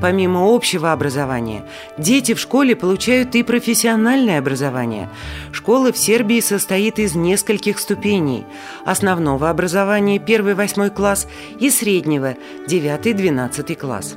Помимо 0.00 0.54
общего 0.54 0.90
образования, 0.90 1.66
дети 1.98 2.32
в 2.32 2.40
школе 2.40 2.74
получают 2.74 3.34
и 3.34 3.42
профессиональное 3.42 4.38
образование. 4.38 5.10
Школа 5.52 5.92
в 5.92 5.98
Сербии 5.98 6.40
состоит 6.40 6.98
из 6.98 7.14
нескольких 7.14 7.78
ступеней. 7.78 8.46
Основного 8.86 9.50
образования 9.50 10.16
1-8 10.16 10.88
класс 10.88 11.28
и 11.60 11.68
среднего 11.68 12.36
9-12 12.66 13.74
класс. 13.74 14.16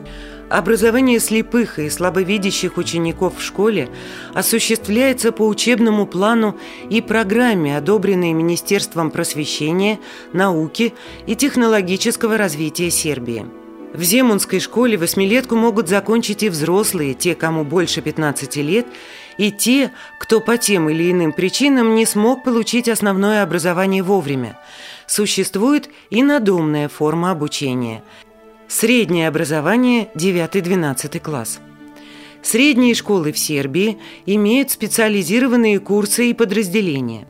Образование 0.50 1.20
слепых 1.20 1.78
и 1.78 1.92
слабовидящих 1.92 2.78
учеников 2.78 3.38
в 3.38 3.44
школе 3.44 3.88
осуществляется 4.34 5.32
по 5.32 5.48
учебному 5.48 6.08
плану 6.08 6.58
и 6.90 7.02
программе, 7.02 7.78
одобренной 7.78 8.34
Министерством 8.34 9.12
просвещения, 9.12 10.00
науки 10.34 10.96
и 11.28 11.36
технологического 11.36 12.36
развития 12.36 12.90
Сербии. 12.90 13.46
В 13.94 14.02
Земунской 14.02 14.60
школе 14.60 14.98
восьмилетку 14.98 15.56
могут 15.56 15.88
закончить 15.88 16.42
и 16.42 16.50
взрослые, 16.50 17.14
те, 17.14 17.36
кому 17.36 17.64
больше 17.64 18.02
15 18.02 18.56
лет, 18.58 18.88
и 19.38 19.52
те, 19.52 19.92
кто 20.20 20.40
по 20.40 20.58
тем 20.58 20.90
или 20.90 21.12
иным 21.12 21.32
причинам 21.32 21.94
не 21.94 22.08
смог 22.08 22.44
получить 22.44 22.90
основное 22.90 23.44
образование 23.44 24.02
вовремя. 24.02 24.60
Существует 25.06 25.90
и 26.10 26.24
надомная 26.24 26.90
форма 26.90 27.30
обучения– 27.30 28.04
Среднее 28.70 29.28
образование 29.28 30.10
9-12 30.14 31.20
класс. 31.20 31.60
Средние 32.44 32.94
школы 32.94 33.32
в 33.32 33.40
Сербии 33.40 33.98
имеют 34.28 34.70
специализированные 34.70 35.80
курсы 35.80 36.30
и 36.30 36.36
подразделения. 36.36 37.28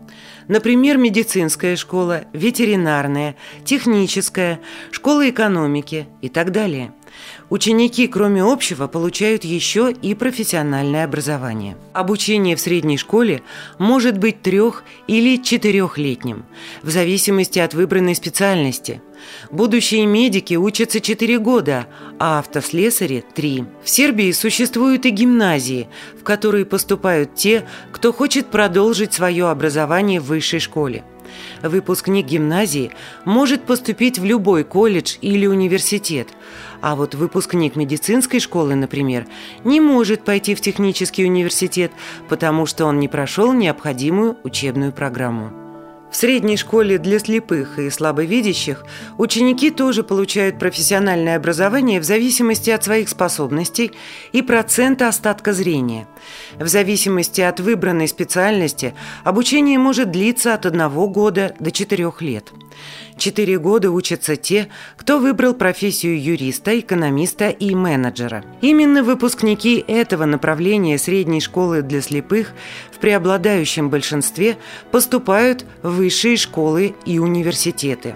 Например, 0.50 0.98
медицинская 0.98 1.78
школа, 1.78 2.26
ветеринарная, 2.34 3.38
техническая, 3.64 4.60
школа 4.92 5.30
экономики 5.30 6.08
и 6.22 6.28
так 6.28 6.52
далее– 6.52 6.92
Ученики, 7.50 8.08
кроме 8.08 8.44
общего, 8.44 8.88
получают 8.88 9.44
еще 9.44 9.92
и 9.92 10.14
профессиональное 10.14 11.06
образование. 11.06 11.78
Обучение 11.94 12.56
в 12.56 12.60
средней 12.60 12.98
школе 12.98 13.42
может 13.78 14.18
быть 14.18 14.42
трех- 14.42 14.84
или 15.08 15.42
четырехлетним, 15.42 16.46
в 16.84 16.90
зависимости 16.90 17.60
от 17.60 17.74
выбранной 17.74 18.16
специальности. 18.16 19.02
Будущие 19.52 20.06
медики 20.06 20.54
учатся 20.54 21.02
4 21.02 21.40
года, 21.40 21.88
а 22.20 22.40
автослесари– 22.40 23.24
3. 23.36 23.66
В 23.84 23.90
Сербии 23.90 24.32
существуют 24.32 25.06
и 25.06 25.10
гимназии, 25.10 25.90
в 26.20 26.24
которые 26.24 26.66
поступают 26.66 27.36
те, 27.36 27.66
кто 27.92 28.14
хочет 28.14 28.48
продолжить 28.48 29.14
свое 29.14 29.50
образование 29.50 30.20
в 30.20 30.26
высшей 30.26 30.60
школе. 30.60 31.04
Выпускник 31.62 32.26
гимназии 32.26 32.92
может 33.26 33.64
поступить 33.64 34.20
в 34.20 34.26
любой 34.26 34.64
колледж 34.64 35.18
или 35.22 35.46
университет, 35.46 36.28
а 36.82 36.96
вот 36.96 37.16
выпускник 37.16 37.76
медицинской 37.76 38.40
школы, 38.40 38.76
например, 38.76 39.28
не 39.64 39.82
может 39.82 40.24
пойти 40.24 40.56
в 40.56 40.62
технический 40.62 41.26
университет, 41.26 41.92
потому 42.28 42.66
что 42.66 42.86
он 42.86 43.00
не 43.00 43.08
прошел 43.08 43.54
необходимую 43.54 44.38
учебную 44.44 44.92
программу. 44.92 45.69
В 46.12 46.16
средней 46.16 46.58
школе 46.58 46.98
для 46.98 47.20
слепых 47.20 47.78
и 47.78 47.90
слабовидящих 47.92 48.84
ученики 49.20 49.70
тоже 49.70 50.02
получают 50.04 50.58
профессиональное 50.58 51.36
образование 51.36 52.00
в 52.00 52.04
зависимости 52.04 52.72
от 52.72 52.84
своих 52.84 53.10
способностей 53.10 53.92
и 54.32 54.42
процента 54.42 55.08
остатка 55.08 55.54
зрения. 55.54 56.08
В 56.60 56.68
зависимости 56.68 57.42
от 57.42 57.60
выбранной 57.60 58.08
специальности 58.08 58.96
обучение 59.24 59.78
может 59.78 60.10
длиться 60.10 60.56
от 60.56 60.66
одного 60.66 61.08
года 61.08 61.56
до 61.60 61.72
четырех 61.72 62.24
лет. 62.24 62.52
Четыре 63.20 63.60
года 63.60 63.92
учатся 63.92 64.38
те, 64.38 64.70
кто 64.96 65.20
выбрал 65.20 65.54
профессию 65.54 66.24
юриста, 66.24 66.80
экономиста 66.80 67.50
и 67.50 67.76
менеджера. 67.76 68.46
Именно 68.62 69.04
выпускники 69.04 69.84
этого 69.86 70.24
направления 70.24 70.98
средней 70.98 71.42
школы 71.42 71.82
для 71.82 72.02
слепых 72.02 72.54
в 72.94 72.98
преобладающем 73.00 73.90
большинстве 73.90 74.56
поступают 74.92 75.66
в 75.84 75.98
высшие 75.98 76.38
школы 76.38 76.96
и 77.06 77.20
университеты. 77.20 78.16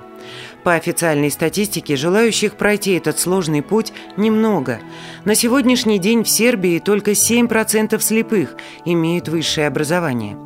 По 0.63 0.75
официальной 0.75 1.31
статистике, 1.31 1.98
желающих 1.98 2.53
пройти 2.53 2.93
этот 2.93 3.19
сложный 3.19 3.62
путь 3.62 3.91
немного. 4.15 4.79
На 5.25 5.36
сегодняшний 5.36 6.00
день 6.00 6.24
в 6.24 6.29
Сербии 6.29 6.79
только 6.79 7.12
7% 7.12 8.00
слепых 8.00 8.55
имеют 8.86 9.27
высшее 9.27 9.67
образование. 9.67 10.38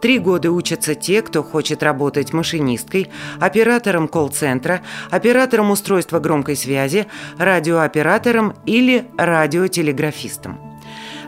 Три 0.00 0.18
года 0.18 0.50
учатся 0.50 0.94
те, 0.94 1.22
кто 1.22 1.42
хочет 1.42 1.82
работать 1.82 2.32
машинисткой, 2.32 3.10
оператором 3.40 4.08
колл-центра, 4.08 4.82
оператором 5.10 5.70
устройства 5.70 6.20
громкой 6.20 6.56
связи, 6.56 7.06
радиооператором 7.38 8.54
или 8.66 9.06
радиотелеграфистом. 9.16 10.58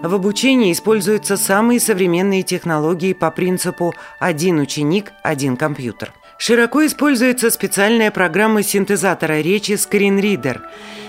В 0.02 0.14
обучении 0.14 0.72
используются 0.72 1.36
самые 1.36 1.80
современные 1.80 2.42
технологии 2.42 3.14
по 3.14 3.30
принципу 3.30 3.94
«один 4.20 4.60
ученик, 4.60 5.12
один 5.24 5.56
компьютер». 5.56 6.12
Широко 6.38 6.86
используется 6.86 7.50
специальная 7.50 8.12
программа 8.12 8.62
синтезатора 8.62 9.40
речи 9.40 9.72
ScreenReader. 9.72 10.60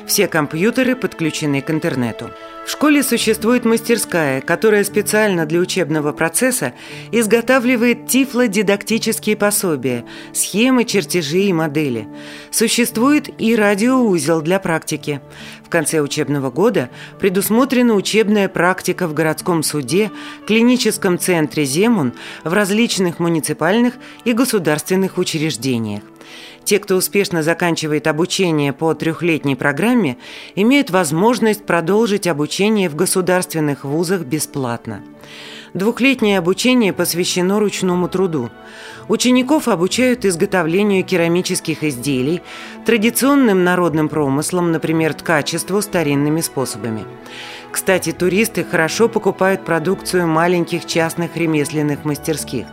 Все 0.08 0.28
компьютеры 0.28 0.96
подключены 0.96 1.62
к 1.62 1.70
интернету. 1.70 2.32
В 2.70 2.72
школе 2.72 3.02
существует 3.02 3.66
мастерская, 3.66 4.42
которая 4.42 4.84
специально 4.84 5.48
для 5.48 5.60
учебного 5.60 6.12
процесса 6.12 6.74
изготавливает 7.12 8.06
тифлодидактические 8.06 9.36
пособия, 9.36 10.06
схемы, 10.34 10.86
чертежи 10.86 11.40
и 11.40 11.52
модели. 11.52 12.08
Существует 12.52 13.28
и 13.42 13.56
радиоузел 13.56 14.44
для 14.44 14.60
практики. 14.60 15.20
В 15.66 15.70
конце 15.70 16.00
учебного 16.00 16.52
года 16.52 16.92
предусмотрена 17.20 17.96
учебная 17.96 18.48
практика 18.48 19.08
в 19.08 19.16
городском 19.16 19.64
суде, 19.64 20.12
клиническом 20.46 21.18
центре 21.18 21.66
«Земун», 21.66 22.14
в 22.44 22.54
различных 22.54 23.18
муниципальных 23.18 23.96
и 24.26 24.34
государственных 24.34 25.18
учреждениях. 25.18 26.04
Те, 26.70 26.78
кто 26.78 26.98
успешно 26.98 27.42
заканчивает 27.42 28.06
обучение 28.06 28.74
по 28.74 28.94
трехлетней 28.94 29.56
программе, 29.56 30.18
имеют 30.54 30.92
возможность 30.92 31.66
продолжить 31.66 32.28
обучение 32.28 32.90
в 32.90 32.96
государственных 32.96 33.86
вузах 33.86 34.22
бесплатно. 34.22 35.02
Двухлетнее 35.74 36.38
обучение 36.38 36.94
посвящено 36.94 37.60
ручному 37.60 38.08
труду. 38.08 38.52
Учеников 39.08 39.68
обучают 39.68 40.26
изготовлению 40.26 41.04
керамических 41.04 41.84
изделий, 41.84 42.44
традиционным 42.86 43.64
народным 43.64 44.08
промыслам, 44.08 44.72
например, 44.72 45.16
ткачеству 45.16 45.82
старинными 45.82 46.42
способами. 46.42 47.04
Кстати, 47.72 48.12
туристы 48.12 48.64
хорошо 48.64 49.10
покупают 49.10 49.66
продукцию 49.66 50.28
маленьких 50.28 50.86
частных 50.86 51.36
ремесленных 51.36 52.06
мастерских. 52.06 52.68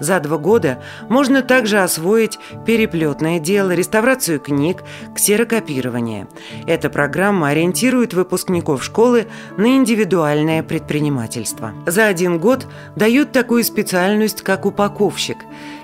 За 0.00 0.18
два 0.18 0.38
года 0.38 0.82
можно 1.08 1.42
также 1.42 1.78
освоить 1.78 2.38
переплетное 2.66 3.38
дело, 3.38 3.72
реставрацию 3.72 4.40
книг, 4.40 4.82
ксерокопирование. 5.14 6.26
Эта 6.66 6.88
программа 6.88 7.48
ориентирует 7.48 8.14
выпускников 8.14 8.82
школы 8.82 9.28
на 9.58 9.76
индивидуальное 9.76 10.62
предпринимательство. 10.62 11.74
За 11.86 12.06
один 12.06 12.38
год 12.38 12.66
дают 12.96 13.32
такую 13.32 13.62
специальность, 13.62 14.42
как 14.42 14.64
упаковщик. 14.64 15.36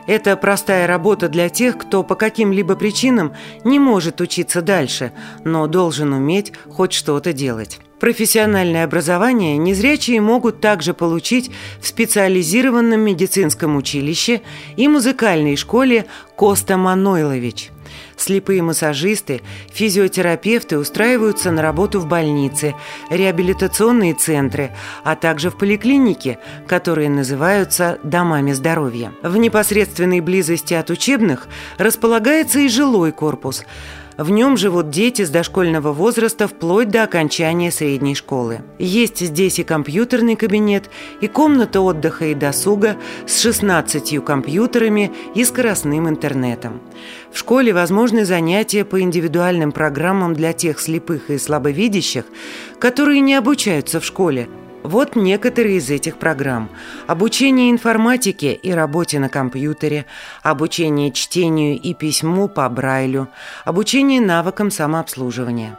Это 0.07 0.37
простая 0.37 0.87
работа 0.87 1.29
для 1.29 1.49
тех, 1.49 1.77
кто 1.77 2.03
по 2.03 2.15
каким-либо 2.15 2.75
причинам 2.77 3.35
не 3.65 3.79
может 3.79 4.21
учиться 4.21 4.63
дальше, 4.63 5.13
но 5.45 5.67
должен 5.67 6.13
уметь 6.13 6.53
хоть 6.71 6.93
что-то 6.93 7.33
делать. 7.33 7.81
Профессиональное 8.01 8.85
образование 8.85 9.57
незрячие 9.57 10.21
могут 10.21 10.61
также 10.61 10.93
получить 10.93 11.51
в 11.81 11.87
специализированном 11.87 13.01
медицинском 13.01 13.77
училище 13.77 14.43
и 14.77 14.87
музыкальной 14.87 15.57
школе 15.57 16.07
Коста 16.37 16.77
Манойлович. 16.77 17.71
Слепые 18.17 18.63
массажисты, 18.63 19.41
физиотерапевты 19.73 20.79
устраиваются 20.79 21.51
на 21.51 21.63
работу 21.63 22.01
в 22.01 22.07
больнице, 22.07 22.75
реабилитационные 23.11 24.15
центры, 24.15 24.73
а 25.05 25.17
также 25.17 25.51
в 25.51 25.57
поликлинике, 25.57 26.39
которые 26.67 27.09
называются 27.09 27.99
«домами 28.03 28.53
здоровья». 28.53 29.13
В 29.23 29.37
непосредственной 29.37 30.21
близости 30.21 30.75
от 30.75 30.91
учебных 30.91 31.47
располагается 31.79 32.59
и 32.61 32.69
жилой 32.69 33.13
корпус– 33.13 33.65
в 34.19 34.31
нем 34.31 34.57
живут 34.57 34.91
дети 34.91 35.25
с 35.25 35.31
дошкольного 35.31 35.93
возраста 35.93 36.49
вплоть 36.49 36.89
до 36.89 37.03
окончания 37.03 37.71
средней 37.71 38.15
школы. 38.15 38.61
Есть 38.79 39.21
здесь 39.21 39.59
и 39.59 39.65
компьютерный 39.65 40.37
кабинет, 40.37 40.91
и 41.21 41.29
комната 41.29 41.81
отдыха 41.81 42.27
и 42.27 42.35
досуга 42.35 42.97
с 43.27 43.41
16 43.41 44.25
компьютерами 44.25 45.13
и 45.35 45.45
скоростным 45.45 46.09
интернетом. 46.09 46.81
В 47.31 47.39
школе 47.39 47.75
возможны 47.75 48.25
занятия 48.25 48.85
по 48.85 49.01
индивидуальным 49.01 49.73
программам 49.73 50.35
для 50.35 50.53
тех 50.53 50.81
слепых 50.81 51.31
и 51.31 51.39
слабовидящих, 51.39 52.25
которые 52.79 53.21
не 53.21 53.35
обучаются 53.35 54.01
в 54.01 54.05
школе, 54.05 54.49
Вот 54.87 55.17
некоторые 55.17 55.79
из 55.79 55.91
этих 55.91 56.17
программ. 56.17 56.71
Обучение 57.09 57.73
информатике 57.73 58.53
и 58.53 58.71
работе 58.71 59.19
на 59.19 59.29
компьютере, 59.29 60.07
обучение 60.45 61.11
чтению 61.11 61.77
и 61.77 61.93
письму 61.93 62.47
по 62.47 62.69
Брайлю, 62.69 63.27
обучение 63.65 64.21
навыкам 64.21 64.71
самообслуживания. 64.71 65.77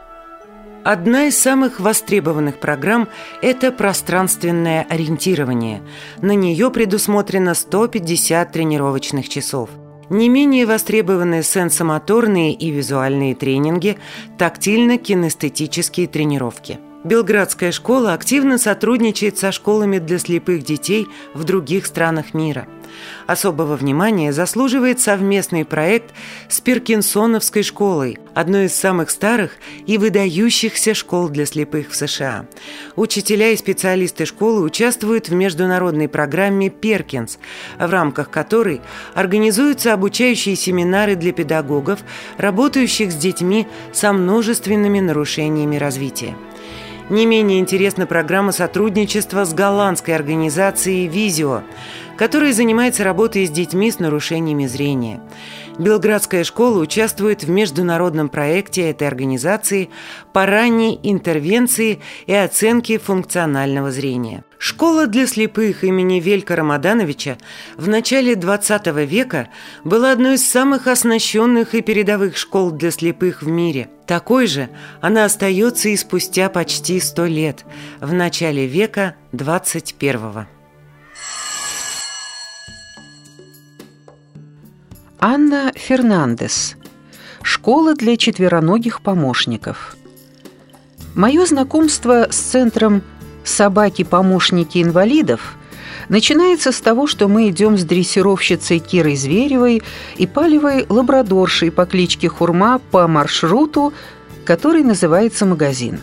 Одна 0.84 1.28
из 1.28 1.38
самых 1.38 1.80
востребованных 1.80 2.60
программ– 2.60 3.08
это 3.42 3.72
пространственное 3.72 4.86
ориентирование. 4.90 5.80
На 6.20 6.32
нее 6.32 6.70
предусмотрено 6.70 7.54
150 7.54 8.52
тренировочных 8.52 9.30
часов. 9.30 9.70
Не 10.10 10.28
менее 10.28 10.66
востребованы 10.66 11.42
сенсомоторные 11.42 12.52
и 12.52 12.70
визуальные 12.70 13.34
тренинги, 13.34 13.96
тактильно-кинестетические 14.36 16.08
тренировки– 16.08 16.78
Белградская 17.04 17.70
школа 17.70 18.12
активно 18.12 18.58
сотрудничает 18.58 19.38
со 19.38 19.52
школами 19.52 19.98
для 19.98 20.18
слепых 20.18 20.64
детей 20.64 21.06
в 21.32 21.44
других 21.44 21.86
странах 21.86 22.34
мира. 22.34 22.66
Особого 23.28 23.76
внимания 23.76 24.32
заслуживает 24.32 24.98
совместный 24.98 25.64
проект 25.64 26.12
с 26.48 26.60
Перкинсоновской 26.60 27.62
школой, 27.62 28.18
одной 28.34 28.64
из 28.66 28.74
самых 28.74 29.10
старых 29.10 29.52
и 29.86 29.96
выдающихся 29.96 30.94
школ 30.94 31.28
для 31.28 31.46
слепых 31.46 31.90
в 31.90 31.94
США. 31.94 32.46
Учителя 32.96 33.50
и 33.50 33.56
специалисты 33.56 34.24
школы 34.24 34.62
участвуют 34.62 35.28
в 35.28 35.34
международной 35.34 36.08
программе 36.08 36.68
«Перкинс», 36.68 37.38
в 37.78 37.90
рамках 37.90 38.30
которой 38.30 38.80
организуются 39.14 39.92
обучающие 39.92 40.56
семинары 40.56 41.14
для 41.14 41.32
педагогов, 41.32 42.00
работающих 42.38 43.12
с 43.12 43.14
детьми 43.14 43.68
со 43.92 44.12
множественными 44.12 44.98
нарушениями 44.98 45.76
развития. 45.76 46.34
Не 47.10 47.24
менее 47.24 47.58
интересна 47.58 48.06
программа 48.06 48.52
сотрудничества 48.52 49.46
с 49.46 49.54
голландской 49.54 50.14
организацией 50.14 51.08
«Визио», 51.08 51.62
которая 52.18 52.52
занимается 52.52 53.02
работой 53.02 53.46
с 53.46 53.50
детьми 53.50 53.90
с 53.90 53.98
нарушениями 53.98 54.66
зрения. 54.66 55.20
Белградская 55.78 56.42
школа 56.42 56.80
участвует 56.80 57.44
в 57.44 57.50
международном 57.50 58.28
проекте 58.28 58.90
этой 58.90 59.06
организации 59.06 59.90
по 60.32 60.44
ранней 60.44 60.98
интервенции 61.02 62.00
и 62.26 62.34
оценке 62.34 62.98
функционального 62.98 63.92
зрения. 63.92 64.44
Школа 64.58 65.06
для 65.06 65.28
слепых 65.28 65.84
имени 65.84 66.18
Велька 66.18 66.56
Рамадановича 66.56 67.38
в 67.76 67.88
начале 67.88 68.34
XX 68.34 69.06
века 69.06 69.48
была 69.84 70.10
одной 70.10 70.34
из 70.34 70.50
самых 70.50 70.88
оснащенных 70.88 71.76
и 71.76 71.80
передовых 71.80 72.36
школ 72.36 72.72
для 72.72 72.90
слепых 72.90 73.42
в 73.42 73.48
мире. 73.48 73.88
Такой 74.06 74.48
же 74.48 74.70
она 75.00 75.24
остается 75.24 75.90
и 75.90 75.96
спустя 75.96 76.48
почти 76.48 76.98
сто 76.98 77.24
лет, 77.26 77.64
в 78.00 78.12
начале 78.12 78.66
века 78.66 79.14
XXI. 79.32 80.46
Анна 85.20 85.72
Фернандес. 85.74 86.76
Школа 87.42 87.96
для 87.96 88.16
четвероногих 88.16 89.00
помощников. 89.00 89.96
Мое 91.16 91.44
знакомство 91.44 92.28
с 92.30 92.36
центром 92.36 93.02
«Собаки-помощники 93.42 94.80
инвалидов» 94.80 95.56
начинается 96.08 96.70
с 96.70 96.80
того, 96.80 97.08
что 97.08 97.26
мы 97.26 97.48
идем 97.48 97.76
с 97.76 97.82
дрессировщицей 97.82 98.78
Кирой 98.78 99.16
Зверевой 99.16 99.82
и 100.18 100.28
палевой 100.28 100.86
лабрадоршей 100.88 101.72
по 101.72 101.84
кличке 101.84 102.28
Хурма 102.28 102.80
по 102.92 103.08
маршруту, 103.08 103.92
который 104.44 104.84
называется 104.84 105.46
«Магазин». 105.46 105.98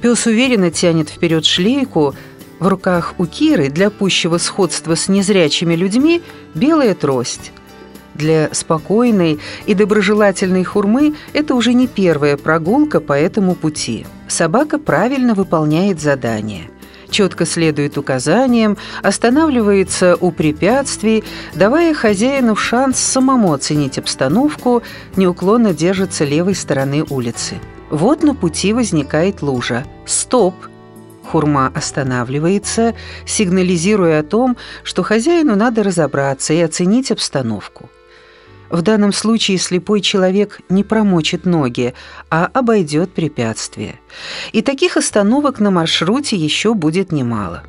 Пес 0.00 0.24
уверенно 0.24 0.70
тянет 0.70 1.10
вперед 1.10 1.44
шлейку, 1.44 2.14
в 2.58 2.68
руках 2.68 3.16
у 3.18 3.26
Киры 3.26 3.68
для 3.68 3.90
пущего 3.90 4.38
сходства 4.38 4.94
с 4.94 5.08
незрячими 5.08 5.74
людьми 5.74 6.22
белая 6.54 6.94
трость– 6.94 7.52
для 8.16 8.48
спокойной 8.52 9.38
и 9.66 9.74
доброжелательной 9.74 10.64
хурмы 10.64 11.14
это 11.32 11.54
уже 11.54 11.72
не 11.72 11.86
первая 11.86 12.36
прогулка 12.36 13.00
по 13.00 13.12
этому 13.12 13.54
пути. 13.54 14.06
Собака 14.28 14.78
правильно 14.78 15.34
выполняет 15.34 16.00
задание 16.00 16.70
четко 17.10 17.46
следует 17.46 17.96
указаниям, 17.98 18.76
останавливается 19.02 20.16
у 20.20 20.30
препятствий, 20.30 21.24
давая 21.54 21.94
хозяину 21.94 22.56
шанс 22.56 22.98
самому 22.98 23.52
оценить 23.52 23.98
обстановку, 23.98 24.82
неуклонно 25.16 25.72
держится 25.72 26.24
левой 26.24 26.54
стороны 26.54 27.04
улицы. 27.08 27.56
Вот 27.90 28.22
на 28.22 28.34
пути 28.34 28.72
возникает 28.72 29.42
лужа. 29.42 29.84
Стоп! 30.04 30.54
Хурма 31.24 31.72
останавливается, 31.74 32.94
сигнализируя 33.24 34.20
о 34.20 34.22
том, 34.22 34.56
что 34.84 35.02
хозяину 35.02 35.56
надо 35.56 35.82
разобраться 35.82 36.52
и 36.52 36.60
оценить 36.60 37.10
обстановку. 37.10 37.90
В 38.70 38.82
данном 38.82 39.12
случае 39.12 39.58
слепой 39.58 40.00
человек 40.00 40.60
не 40.68 40.82
промочит 40.82 41.44
ноги, 41.44 41.94
а 42.30 42.50
обойдет 42.52 43.12
препятствие. 43.12 44.00
И 44.52 44.62
таких 44.62 44.96
остановок 44.96 45.60
на 45.60 45.70
маршруте 45.70 46.36
еще 46.36 46.74
будет 46.74 47.12
немало. 47.12 47.62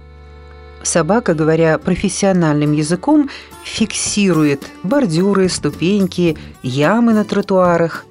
Собака, 0.84 1.34
говоря 1.34 1.78
профессиональным 1.78 2.72
языком, 2.72 3.30
фиксирует 3.64 4.66
бордюры, 4.84 5.50
ступеньки, 5.50 6.38
ямы 6.64 7.14
на 7.14 7.26
тротуарах. 7.26 8.06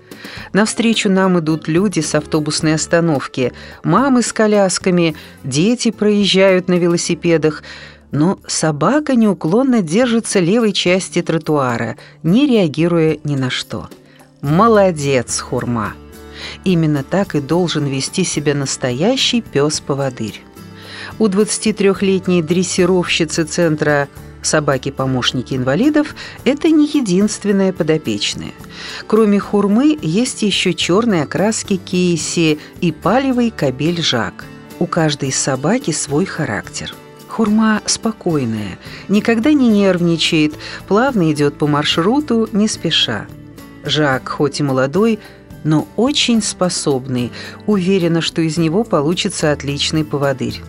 Навстречу 0.53 1.09
нам 1.09 1.39
идут 1.39 1.69
люди 1.69 2.01
с 2.01 2.15
автобусной 2.15 2.75
остановки, 2.75 3.53
мамы 3.85 4.23
с 4.23 4.33
колясками, 4.33 5.15
дети 5.45 5.91
проезжают 5.91 6.69
на 6.69 6.75
велосипедах– 6.75 7.63
но 8.11 8.39
собака 8.47 9.15
неуклонно 9.15 9.83
держится 9.83 10.41
левой 10.41 10.73
части 10.73 11.23
тротуара, 11.23 11.97
не 12.23 12.47
реагируя 12.47 13.19
ни 13.25 13.37
на 13.37 13.51
что. 13.51 13.89
Молодец, 14.41 15.41
Хурма! 15.41 15.95
Именно 16.65 17.03
так 17.03 17.35
и 17.35 17.41
должен 17.41 17.87
вести 17.87 18.25
себя 18.25 18.55
настоящий 18.55 19.41
пес-поводырь. 19.41 20.43
У 21.19 21.27
23-летней 21.27 22.43
дрессировщицы 22.43 23.45
центра 23.45 24.09
собаки-помощники 24.43 25.55
инвалидов– 25.55 26.15
это 26.45 26.69
не 26.71 26.87
единственная 26.87 27.73
подопечная. 27.73 28.53
Кроме 29.07 29.41
хурмы 29.41 29.99
есть 30.03 30.43
еще 30.43 30.75
черные 30.75 31.23
окраски 31.23 31.77
кейси 31.77 32.59
и 32.81 32.93
палевый 32.93 33.51
кабель 33.51 34.03
Жак. 34.03 34.45
У 34.79 34.87
каждой 34.87 35.33
собаки 35.33 35.91
свой 35.91 36.27
характер– 36.27 36.95
Хурма 37.37 37.83
спокойная, 37.85 38.79
никогда 39.09 39.53
не 39.53 39.69
нервничает, 39.69 40.55
плавно 40.89 41.31
идет 41.31 41.59
по 41.59 41.67
маршруту, 41.67 42.49
не 42.53 42.67
спеша. 42.67 43.27
Жак, 43.85 44.27
хоть 44.27 44.61
и 44.61 44.63
молодой, 44.63 45.19
но 45.63 45.87
очень 45.97 46.43
способный, 46.43 47.31
уверена, 47.67 48.23
что 48.23 48.41
из 48.41 48.57
него 48.57 48.85
получится 48.85 49.53
отличный 49.53 50.03
поводырь. 50.03 50.63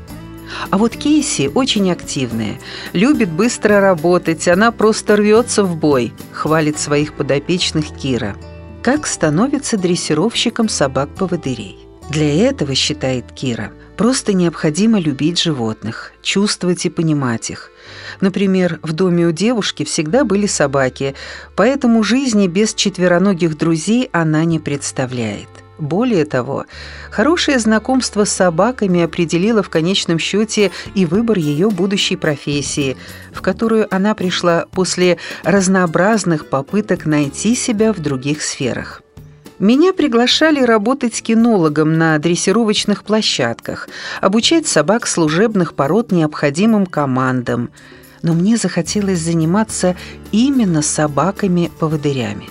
А 0.70 0.78
вот 0.78 0.98
Кейси 0.98 1.50
очень 1.56 1.90
активная, 1.90 2.60
любит 2.92 3.30
быстро 3.30 3.80
работать, 3.80 4.50
она 4.50 4.74
просто 4.74 5.16
рвется 5.16 5.64
в 5.64 5.78
бой, 5.78 6.12
хвалит 6.34 6.78
своих 6.78 7.14
подопечных 7.14 7.96
Кира. 7.96 8.36
Как 8.84 9.08
становится 9.08 9.78
дрессировщиком 9.78 10.68
собак-поводырей? 10.68 11.78
Для 12.10 12.50
этого, 12.50 12.76
считает 12.76 13.32
Кира, 13.32 13.72
просто 13.98 14.34
необходимо 14.34 15.00
любить 15.00 15.42
животных, 15.42 16.14
чувствовать 16.22 16.86
и 16.86 16.90
понимать 16.90 17.50
их. 17.50 17.72
Например, 18.22 18.80
в 18.84 18.94
доме 18.94 19.28
у 19.28 19.32
девушки 19.32 19.84
всегда 19.84 20.24
были 20.24 20.46
собаки, 20.46 21.16
поэтому 21.56 22.04
жизни 22.04 22.48
без 22.48 22.74
четвероногих 22.74 23.58
друзей 23.58 24.10
она 24.12 24.46
не 24.46 24.60
представляет. 24.60 25.50
Более 25.80 26.26
того, 26.26 26.66
хорошее 27.12 27.60
знакомство 27.60 28.24
с 28.24 28.32
собаками 28.32 29.04
определило 29.04 29.62
в 29.62 29.70
конечном 29.70 30.18
счете 30.18 30.72
и 30.96 31.06
выбор 31.06 31.38
ее 31.38 31.70
будущей 31.70 32.16
профессии, 32.16 32.98
в 33.32 33.42
которую 33.42 33.94
она 33.94 34.16
пришла 34.16 34.66
после 34.72 35.18
разнообразных 35.44 36.50
попыток 36.50 37.06
найти 37.06 37.56
себя 37.56 37.94
в 37.94 38.00
других 38.00 38.42
сферах. 38.42 39.04
Меня 39.60 39.92
приглашали 39.92 40.62
работать 40.62 41.20
кинологом 41.24 41.98
на 41.98 42.20
дрессировочных 42.20 43.04
площадках, 43.04 43.90
обучать 44.22 44.68
собак 44.68 45.08
служебных 45.08 45.74
пород 45.74 46.12
необходимым 46.12 46.86
командам. 46.86 47.72
Но 48.22 48.34
мне 48.34 48.58
захотелось 48.58 49.20
заниматься 49.20 49.96
именно 50.32 50.84
собаками-поводырями. 50.84 52.50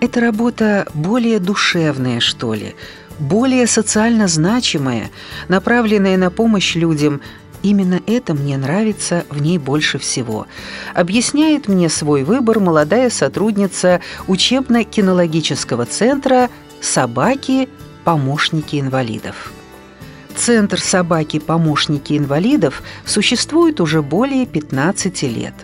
Эта 0.00 0.20
работа 0.20 0.86
более 0.94 1.38
душевная, 1.38 2.20
что 2.20 2.54
ли, 2.54 2.74
более 3.18 3.66
социально 3.66 4.26
значимая, 4.26 5.10
направленная 5.48 6.16
на 6.16 6.30
помощь 6.30 6.74
людям– 6.74 7.20
Именно 7.62 8.00
это 8.06 8.34
мне 8.34 8.56
нравится 8.56 9.24
в 9.30 9.40
ней 9.40 9.58
больше 9.58 9.98
всего. 9.98 10.46
Объясняет 10.94 11.68
мне 11.68 11.88
свой 11.88 12.24
выбор 12.24 12.58
молодая 12.60 13.08
сотрудница 13.08 14.00
учебно-кинологического 14.26 15.86
центра 15.86 16.50
«Собаки. 16.80 17.68
Помощники 18.04 18.80
инвалидов». 18.80 19.52
Центр 20.34 20.80
собаки-помощники 20.80 22.18
инвалидов 22.18 22.82
существует 23.04 23.80
уже 23.80 24.02
более 24.02 24.46
15 24.46 25.22
лет. 25.22 25.54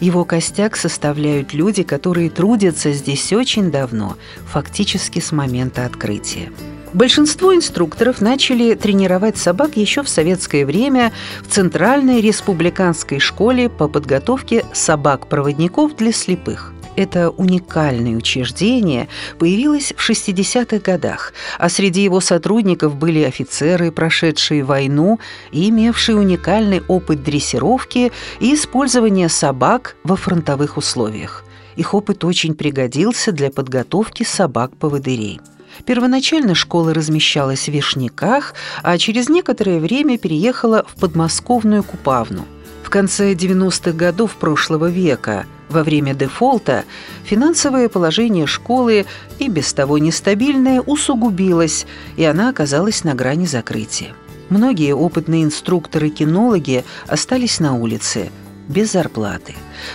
Его 0.00 0.24
костяк 0.24 0.76
составляют 0.76 1.52
люди, 1.52 1.82
которые 1.82 2.30
трудятся 2.30 2.92
здесь 2.92 3.32
очень 3.32 3.70
давно, 3.70 4.16
фактически 4.46 5.18
с 5.18 5.32
момента 5.32 5.84
открытия. 5.84 6.52
Большинство 6.94 7.52
инструкторов 7.52 8.20
начали 8.20 8.74
тренировать 8.74 9.36
собак 9.36 9.76
еще 9.76 10.04
в 10.04 10.08
советское 10.08 10.64
время 10.64 11.12
в 11.42 11.48
Центральной 11.52 12.20
республиканской 12.20 13.18
школе 13.18 13.68
по 13.68 13.88
подготовке 13.88 14.64
собак-проводников 14.72 15.96
для 15.96 16.12
слепых. 16.12 16.72
Это 16.94 17.30
уникальное 17.30 18.14
учреждение 18.14 19.08
появилось 19.40 19.92
в 19.96 20.08
60-х 20.08 20.78
годах, 20.78 21.32
а 21.58 21.68
среди 21.68 22.04
его 22.04 22.20
сотрудников 22.20 22.94
были 22.94 23.24
офицеры, 23.24 23.90
прошедшие 23.90 24.62
войну 24.62 25.18
и 25.50 25.70
имевшие 25.70 26.16
уникальный 26.16 26.80
опыт 26.86 27.24
дрессировки 27.24 28.12
и 28.38 28.54
использования 28.54 29.28
собак 29.28 29.96
во 30.04 30.14
фронтовых 30.14 30.76
условиях. 30.76 31.44
Их 31.74 31.92
опыт 31.92 32.22
очень 32.22 32.54
пригодился 32.54 33.32
для 33.32 33.50
подготовки 33.50 34.22
собак-поводырей. 34.22 35.40
Первоначально 35.86 36.54
школа 36.54 36.94
размещалась 36.94 37.68
в 37.68 37.72
Вишняках, 37.72 38.54
а 38.82 38.96
через 38.98 39.28
некоторое 39.28 39.80
время 39.80 40.18
переехала 40.18 40.84
в 40.88 41.00
подмосковную 41.00 41.82
Купавну. 41.82 42.46
В 42.82 42.90
конце 42.90 43.34
90-х 43.34 43.92
годов 43.92 44.36
прошлого 44.36 44.90
века 44.90 45.46
во 45.68 45.82
время 45.82 46.14
дефолта 46.14 46.84
финансовое 47.24 47.88
положение 47.88 48.46
школы 48.46 49.06
и 49.38 49.48
без 49.48 49.72
того 49.72 49.98
нестабильное 49.98 50.80
усугубилось, 50.80 51.86
и 52.16 52.24
она 52.24 52.50
оказалась 52.50 53.02
на 53.04 53.14
грани 53.14 53.46
закрытия. 53.46 54.14
Многие 54.50 54.94
опытные 54.94 55.44
инструкторы-кинологи 55.44 56.84
остались 57.08 57.60
на 57.60 57.74
улице 57.74 58.30
без 58.68 58.92
зарплаты, 58.92 59.54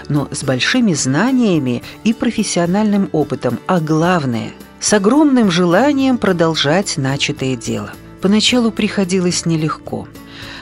но 0.10 0.28
с 0.32 0.44
большими 0.44 0.94
знаниями 0.94 1.84
и 2.04 2.14
профессиональным 2.14 3.10
опытом, 3.14 3.60
а 3.68 3.80
главное– 3.80 4.52
с 4.80 4.94
огромным 4.94 5.52
желанием 5.52 6.18
продолжать 6.18 6.98
начатое 6.98 7.56
дело. 7.56 7.92
Поначалу 8.22 8.72
приходилось 8.72 9.46
нелегко– 9.46 10.08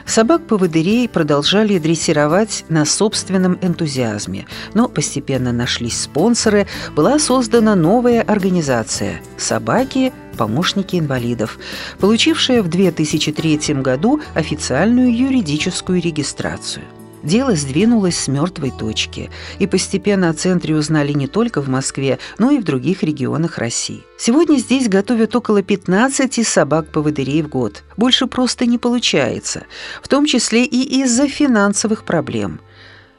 Собак-поводырей 0.08 1.10
продолжали 1.10 1.78
дрессировать 1.80 2.64
на 2.70 2.86
собственном 2.86 3.60
энтузиазме, 3.62 4.48
но 4.74 4.88
постепенно 4.88 5.52
нашлись 5.52 6.02
спонсоры, 6.02 6.66
была 6.96 7.20
создана 7.20 7.76
новая 7.76 8.22
организация 8.22 9.22
«Собаки 9.38 10.14
помощники 10.38 10.96
инвалидов, 10.98 11.60
получившая 12.00 12.64
в 12.64 12.70
2003 12.70 13.74
году 13.82 14.22
официальную 14.34 15.14
юридическую 15.16 16.02
регистрацию. 16.02 16.86
Дело 17.24 17.56
сдвинулось 17.56 18.18
с 18.18 18.28
мертвой 18.28 18.72
точки, 18.72 19.30
и 19.60 19.68
постепенно 19.68 20.30
о 20.30 20.34
центре 20.34 20.76
узнали 20.76 21.14
не 21.14 21.28
только 21.28 21.62
в 21.62 21.70
Москве, 21.70 22.20
но 22.38 22.52
и 22.52 22.60
в 22.60 22.64
других 22.64 23.04
регионах 23.04 23.58
России. 23.58 24.04
Сегодня 24.18 24.58
здесь 24.58 24.88
готовят 24.88 25.36
около 25.36 25.64
15 25.64 26.48
собак-поводырей 26.48 27.42
в 27.42 27.50
год. 27.50 27.84
Больше 27.98 28.28
просто 28.28 28.66
не 28.66 28.78
получается, 28.78 29.64
в 30.02 30.08
том 30.08 30.26
числе 30.26 30.64
и 30.66 31.02
из-за 31.02 31.28
финансовых 31.28 32.04
проблем. 32.04 32.60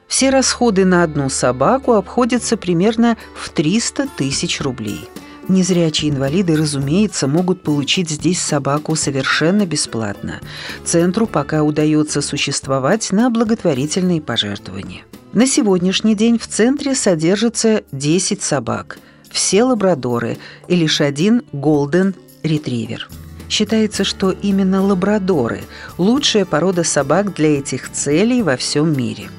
Все 0.07 0.31
расходы 0.31 0.85
на 0.85 1.03
одну 1.03 1.29
собаку 1.29 1.93
обходятся 1.93 2.57
примерно 2.57 3.15
в 3.35 3.49
300 3.49 4.07
тысяч 4.17 4.59
рублей. 4.59 5.07
Незрячие 5.49 6.11
инвалиды, 6.11 6.55
разумеется, 6.55 7.27
могут 7.27 7.63
получить 7.63 8.11
здесь 8.11 8.39
собаку 8.39 8.95
совершенно 8.95 9.65
бесплатно. 9.65 10.41
Центру 10.85 11.25
пока 11.25 11.63
удается 11.63 12.21
существовать 12.21 13.11
на 13.11 13.31
благотворительные 13.31 14.21
пожертвования. 14.21 15.01
На 15.33 15.47
сегодняшний 15.47 16.13
день 16.13 16.37
в 16.37 16.47
центре 16.47 16.93
содержится 16.93 17.83
10 17.91 18.43
собак, 18.43 18.99
все 19.31 19.63
лабрадоры 19.63 20.37
и 20.67 20.75
лишь 20.75 21.01
один 21.01 21.41
голден 21.51 22.13
ретривер. 22.43 23.09
Считается, 23.49 24.03
что 24.03 24.29
именно 24.29 24.83
лабрадоры– 24.83 25.61
лучшая 25.97 26.45
порода 26.45 26.83
собак 26.83 27.33
для 27.33 27.57
этих 27.57 27.91
целей 27.91 28.43
во 28.43 28.55
всем 28.55 28.95
мире– 28.95 29.29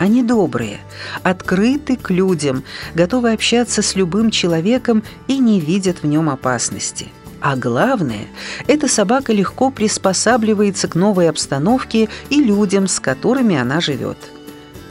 они 0.00 0.22
добрые, 0.22 0.80
открыты 1.22 1.94
к 1.94 2.10
людям, 2.10 2.64
готовы 2.94 3.32
общаться 3.32 3.82
с 3.82 3.94
любым 3.94 4.30
человеком 4.30 5.02
и 5.28 5.38
не 5.38 5.60
видят 5.60 6.02
в 6.02 6.06
нем 6.06 6.30
опасности. 6.30 7.08
А 7.42 7.54
главное, 7.54 8.24
эта 8.66 8.88
собака 8.88 9.34
легко 9.34 9.70
приспосабливается 9.70 10.88
к 10.88 10.94
новой 10.94 11.28
обстановке 11.28 12.08
и 12.30 12.42
людям, 12.42 12.88
с 12.88 12.98
которыми 12.98 13.56
она 13.56 13.82
живет. 13.82 14.16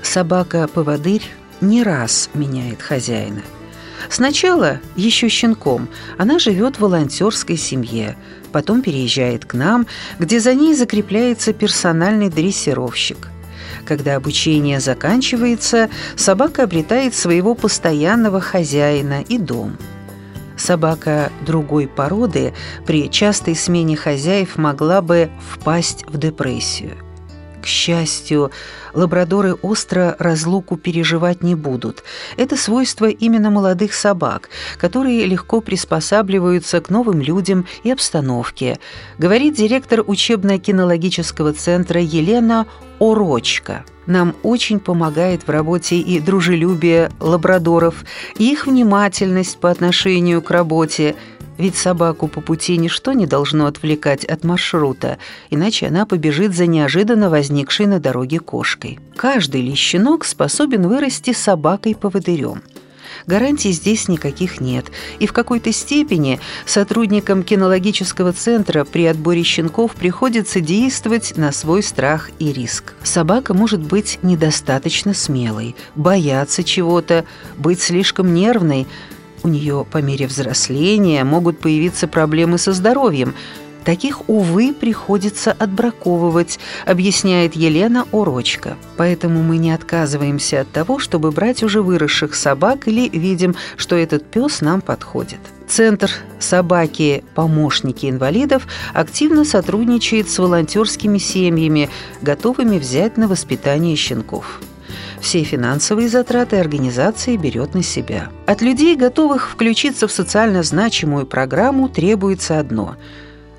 Собака-поводырь 0.03 1.25
не 1.59 1.81
раз 1.81 2.29
меняет 2.35 2.83
хозяина. 2.83 3.41
Сначала, 4.11 4.79
еще 4.95 5.27
щенком, 5.27 5.89
она 6.19 6.37
живет 6.37 6.75
в 6.75 6.81
волонтерской 6.81 7.57
семье, 7.57 8.15
потом 8.51 8.83
переезжает 8.83 9.45
к 9.45 9.55
нам, 9.55 9.87
где 10.19 10.39
за 10.39 10.53
ней 10.53 10.75
закрепляется 10.75 11.51
персональный 11.51 12.29
дрессировщик– 12.29 13.29
когда 13.89 14.17
обучение 14.17 14.79
заканчивается, 14.79 15.89
собака 16.15 16.63
обретает 16.63 17.15
своего 17.15 17.55
постоянного 17.55 18.39
хозяина 18.39 19.21
и 19.27 19.39
дом. 19.39 19.77
Собака 20.57 21.31
другой 21.43 21.87
породы 21.87 22.53
при 22.85 23.09
частой 23.09 23.55
смене 23.55 23.95
хозяев 23.97 24.57
могла 24.57 25.01
бы 25.01 25.31
впасть 25.53 26.05
в 26.07 26.19
депрессию– 26.19 26.97
к 27.61 27.65
счастью, 27.65 28.51
лабрадоры 28.93 29.53
остро 29.53 30.15
разлуку 30.19 30.77
переживать 30.77 31.43
не 31.43 31.55
будут. 31.55 32.03
Это 32.37 32.55
свойство 32.55 33.05
именно 33.05 33.49
молодых 33.49 33.93
собак, 33.93 34.49
которые 34.77 35.25
легко 35.25 35.61
приспосабливаются 35.61 36.81
к 36.81 36.89
новым 36.89 37.21
людям 37.21 37.65
и 37.83 37.91
обстановке, 37.91 38.79
говорит 39.17 39.55
директор 39.55 40.03
учебно-кинологического 40.05 41.53
центра 41.53 42.01
Елена 42.01 42.65
Орочка. 42.99 43.85
Нам 44.05 44.35
очень 44.41 44.79
помогает 44.79 45.43
в 45.43 45.51
работе 45.51 45.97
и 45.97 46.19
дружелюбие 46.19 47.11
лабрадоров, 47.19 48.03
и 48.37 48.51
их 48.51 48.65
внимательность 48.65 49.59
по 49.59 49.69
отношению 49.69 50.41
к 50.41 50.51
работе– 50.51 51.15
ведь 51.59 51.75
собаку 51.75 52.27
по 52.27 52.41
пути 52.41 52.77
ничто 52.77 53.13
не 53.13 53.27
должно 53.27 53.67
отвлекать 53.67 54.25
от 54.25 54.43
маршрута, 54.43 55.19
иначе 55.51 55.87
она 55.87 56.07
побежит 56.07 56.55
за 56.55 56.65
неожиданно 56.65 57.29
возникшей 57.29 57.85
на 57.85 57.99
дороге 57.99 58.39
кошкой. 58.39 58.97
Каждый 59.15 59.61
ли 59.61 59.75
щенок 59.75 60.25
способен 60.25 60.87
вырасти 60.87 61.33
собакой-поводырем. 61.33 62.63
Гарантий 63.25 63.71
здесь 63.71 64.07
никаких 64.07 64.61
нет, 64.61 64.85
и 65.19 65.27
в 65.27 65.33
какой-то 65.33 65.71
степени 65.73 66.39
сотрудникам 66.65 67.43
кинологического 67.43 68.31
центра 68.33 68.85
при 68.85 69.05
отборе 69.05 69.43
щенков 69.43 69.95
приходится 69.95 70.61
действовать 70.61 71.33
на 71.35 71.51
свой 71.51 71.83
страх 71.83 72.31
и 72.39 72.53
риск. 72.53 72.93
Собака 73.03 73.53
может 73.53 73.81
быть 73.81 74.19
недостаточно 74.21 75.13
смелой, 75.13 75.75
бояться 75.95 76.63
чего-то, 76.63 77.25
быть 77.57 77.81
слишком 77.81 78.33
нервной, 78.33 78.87
у 79.43 79.47
нее 79.47 79.85
по 79.89 79.99
мере 79.99 80.27
взросления 80.27 81.23
могут 81.23 81.59
появиться 81.59 82.07
проблемы 82.07 82.57
со 82.57 82.73
здоровьем. 82.73 83.33
Таких, 83.85 84.29
увы, 84.29 84.73
приходится 84.73 85.51
отбраковывать, 85.51 86.59
объясняет 86.85 87.55
Елена 87.55 88.05
Урочка. 88.11 88.75
Поэтому 88.97 89.41
мы 89.41 89.57
не 89.57 89.71
отказываемся 89.71 90.61
от 90.61 90.71
того, 90.71 90.99
чтобы 90.99 91.31
брать 91.31 91.63
уже 91.63 91.81
выросших 91.81 92.35
собак 92.35 92.87
или 92.87 93.09
видим, 93.09 93.55
что 93.77 93.95
этот 93.95 94.29
пес 94.29 94.61
нам 94.61 94.81
подходит. 94.81 95.39
Центр 95.67 96.11
«Собаки-помощники 96.39 98.09
инвалидов» 98.09 98.67
активно 98.93 99.45
сотрудничает 99.45 100.29
с 100.29 100.39
волонтерскими 100.39 101.19
семьями, 101.19 101.89
готовыми 102.21 102.79
взять 102.79 103.17
на 103.17 103.27
воспитание 103.27 103.95
щенков. 103.95 104.61
Все 105.21 105.43
финансовые 105.43 106.09
затраты 106.09 106.57
организация 106.57 107.37
берет 107.37 107.73
на 107.73 107.83
себя. 107.83 108.29
От 108.45 108.61
людей, 108.61 108.95
готовых 108.95 109.49
включиться 109.49 110.07
в 110.07 110.11
социально 110.11 110.63
значимую 110.63 111.25
программу, 111.25 111.89
требуется 111.89 112.59
одно– 112.59 112.95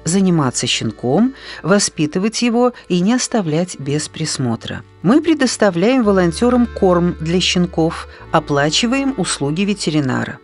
заниматься 0.05 0.67
щенком, 0.67 1.35
воспитывать 1.63 2.43
его 2.43 2.73
и 2.89 3.01
не 3.01 3.15
оставлять 3.15 3.79
без 3.79 4.09
присмотра. 4.09 4.83
Мы 5.03 5.21
предоставляем 5.21 6.03
волонтерам 6.03 6.67
корм 6.67 7.17
для 7.21 7.41
щенков, 7.41 8.09
оплачиваем 8.33 9.15
услуги 9.19 9.63
ветеринара. 9.63 10.39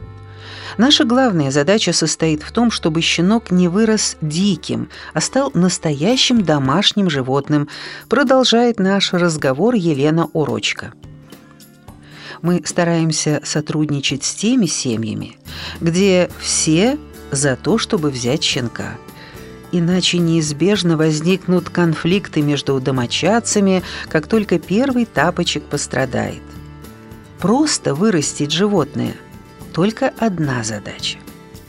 Наша 0.79 1.05
главная 1.05 1.51
задача 1.51 1.93
состоит 1.93 2.43
в 2.43 2.53
том, 2.53 2.71
чтобы 2.71 3.01
щенок 3.01 3.51
не 3.51 3.69
вырос 3.69 4.17
диким, 4.21 4.91
а 5.15 5.21
стал 5.21 5.51
настоящим 5.55 6.43
домашним 6.43 7.09
животным, 7.09 7.69
продолжает 8.09 8.79
наш 8.79 9.13
разговор 9.13 9.75
Елена 9.75 10.29
Урочка. 10.33 10.93
Мы 12.43 12.63
стараемся 12.65 13.41
сотрудничать 13.45 14.25
с 14.25 14.35
теми 14.35 14.67
семьями, 14.67 15.39
где 15.81 16.31
все 16.39 16.99
за 17.31 17.57
то, 17.57 17.79
чтобы 17.79 18.11
взять 18.11 18.43
щенка. 18.43 18.97
иначе 19.73 20.19
неизбежно 20.19 20.97
возникнут 20.97 21.71
конфликты 21.71 22.41
между 22.41 22.81
домочадцами, 22.81 23.83
как 24.09 24.27
только 24.27 24.59
первый 24.59 25.07
тапочек 25.07 25.65
пострадает. 25.65 26.43
Просто 27.41 27.95
вырастить 27.95 28.53
животное– 28.53 29.15
только 29.77 30.11
одна 30.19 30.65
задача. 30.65 31.19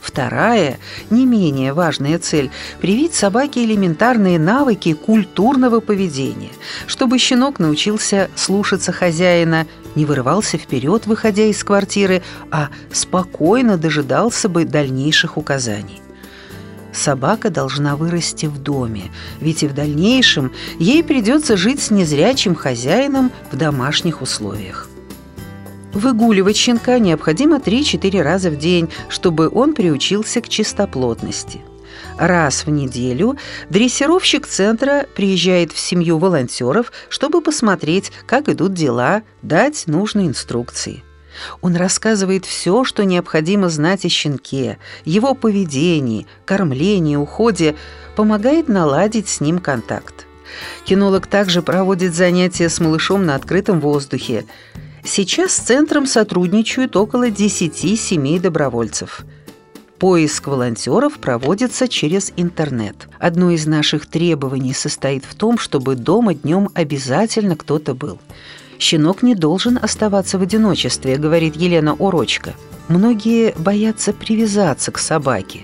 Вторая, 0.00 0.78
не 1.10 1.26
менее 1.26 1.74
важная 1.74 2.18
цель– 2.18 2.50
привить 2.80 3.12
собаке 3.12 3.62
элементарные 3.66 4.38
навыки 4.38 4.94
культурного 4.94 5.80
поведения, 5.80 6.52
чтобы 6.86 7.18
щенок 7.18 7.58
научился 7.58 8.30
слушаться 8.34 8.92
хозяина, 8.92 9.66
не 9.94 10.06
вырывался 10.06 10.56
вперед, 10.56 11.06
выходя 11.06 11.44
из 11.44 11.62
квартиры, 11.62 12.22
а 12.50 12.70
спокойно 12.90 13.76
дожидался 13.76 14.48
бы 14.48 14.64
дальнейших 14.64 15.36
указаний. 15.36 16.00
Собака 16.94 17.50
должна 17.50 17.94
вырасти 17.94 18.46
в 18.46 18.56
доме, 18.56 19.10
ведь 19.38 19.62
и 19.62 19.68
в 19.68 19.74
дальнейшем 19.74 20.50
ей 20.78 21.04
придется 21.04 21.58
жить 21.58 21.82
с 21.82 21.90
незрячим 21.90 22.54
хозяином 22.54 23.30
в 23.52 23.56
домашних 23.56 24.22
условиях. 24.22 24.88
Выгуливать 25.92 26.56
щенка 26.56 26.98
необходимо 26.98 27.58
3-4 27.58 28.22
раза 28.22 28.50
в 28.50 28.58
день, 28.58 28.88
чтобы 29.08 29.48
он 29.48 29.74
приучился 29.74 30.40
к 30.40 30.48
чистоплотности. 30.48 31.60
Раз 32.18 32.66
в 32.66 32.70
неделю 32.70 33.38
дрессировщик 33.70 34.46
центра 34.46 35.06
приезжает 35.14 35.72
в 35.72 35.78
семью 35.78 36.18
волонтеров, 36.18 36.92
чтобы 37.08 37.40
посмотреть, 37.40 38.12
как 38.26 38.48
идут 38.48 38.74
дела, 38.74 39.22
дать 39.42 39.84
нужные 39.86 40.28
инструкции. 40.28 41.02
Он 41.60 41.76
рассказывает 41.76 42.44
все, 42.44 42.84
что 42.84 43.04
необходимо 43.04 43.68
знать 43.68 44.04
о 44.04 44.08
щенке, 44.08 44.78
его 45.04 45.34
поведении, 45.34 46.26
кормлении, 46.44 47.16
уходе, 47.16 47.76
помогает 48.16 48.68
наладить 48.68 49.28
с 49.28 49.40
ним 49.40 49.60
контакт. 49.60 50.26
Кинолог 50.84 51.28
также 51.28 51.62
проводит 51.62 52.14
занятия 52.14 52.68
с 52.68 52.80
малышом 52.80 53.24
на 53.24 53.36
открытом 53.36 53.80
воздухе– 53.80 54.44
Сейчас 55.10 55.52
с 55.54 55.60
центром 55.60 56.04
сотрудничают 56.04 56.94
около 56.94 57.30
10 57.30 57.98
семей 57.98 58.38
добровольцев. 58.38 59.24
Поиск 59.98 60.46
волонтеров 60.48 61.18
проводится 61.18 61.88
через 61.88 62.30
интернет. 62.36 63.08
Одно 63.18 63.50
из 63.50 63.66
наших 63.66 64.04
требований 64.04 64.74
состоит 64.74 65.24
в 65.24 65.34
том, 65.34 65.56
чтобы 65.56 65.96
дома 65.96 66.34
днем 66.34 66.68
обязательно 66.74 67.56
кто-то 67.56 67.94
был. 67.94 68.18
«Щенок 68.78 69.22
не 69.22 69.34
должен 69.34 69.78
оставаться 69.80 70.38
в 70.38 70.42
одиночестве»,— 70.42 71.16
говорит 71.18 71.56
Елена 71.56 71.94
Урочка. 71.94 72.52
Многие 72.88 73.54
боятся 73.56 74.12
привязаться 74.12 74.92
к 74.92 74.98
собаке. 74.98 75.60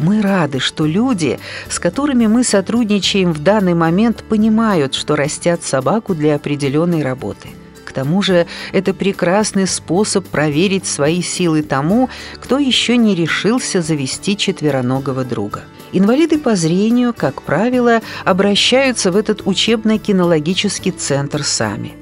Мы 0.00 0.20
рады, 0.20 0.58
что 0.58 0.84
люди, 0.84 1.38
с 1.70 1.78
которыми 1.78 2.26
мы 2.26 2.42
сотрудничаем 2.42 3.32
в 3.32 3.38
данный 3.38 3.74
момент, 3.74 4.24
понимают, 4.28 4.94
что 4.94 5.14
растят 5.14 5.62
собаку 5.62 6.12
для 6.16 6.34
определенной 6.34 7.04
работы– 7.04 7.50
тому 7.94 8.20
же 8.20 8.46
это 8.72 8.92
прекрасный 8.92 9.66
способ 9.66 10.26
проверить 10.26 10.86
свои 10.86 11.22
силы 11.22 11.62
тому, 11.62 12.10
кто 12.40 12.58
еще 12.58 12.96
не 12.96 13.14
решился 13.14 13.80
завести 13.80 14.36
четвероногого 14.36 15.24
друга. 15.24 15.62
Инвалиды 15.92 16.38
по 16.38 16.56
зрению, 16.56 17.14
как 17.14 17.42
правило, 17.42 18.00
обращаются 18.24 19.12
в 19.12 19.16
этот 19.16 19.46
учебно-кинологический 19.46 20.90
центр 20.90 21.44
сами. 21.44 21.94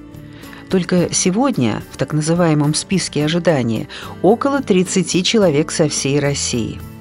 Только 0.70 1.12
сегодня 1.12 1.82
в 1.92 1.98
так 1.98 2.14
называемом 2.14 2.72
списке 2.72 3.26
ожидания 3.26 3.88
около 4.22 4.62
30 4.62 5.24
человек 5.26 5.70
со 5.70 5.88
всей 5.88 6.18
России– 6.18 6.80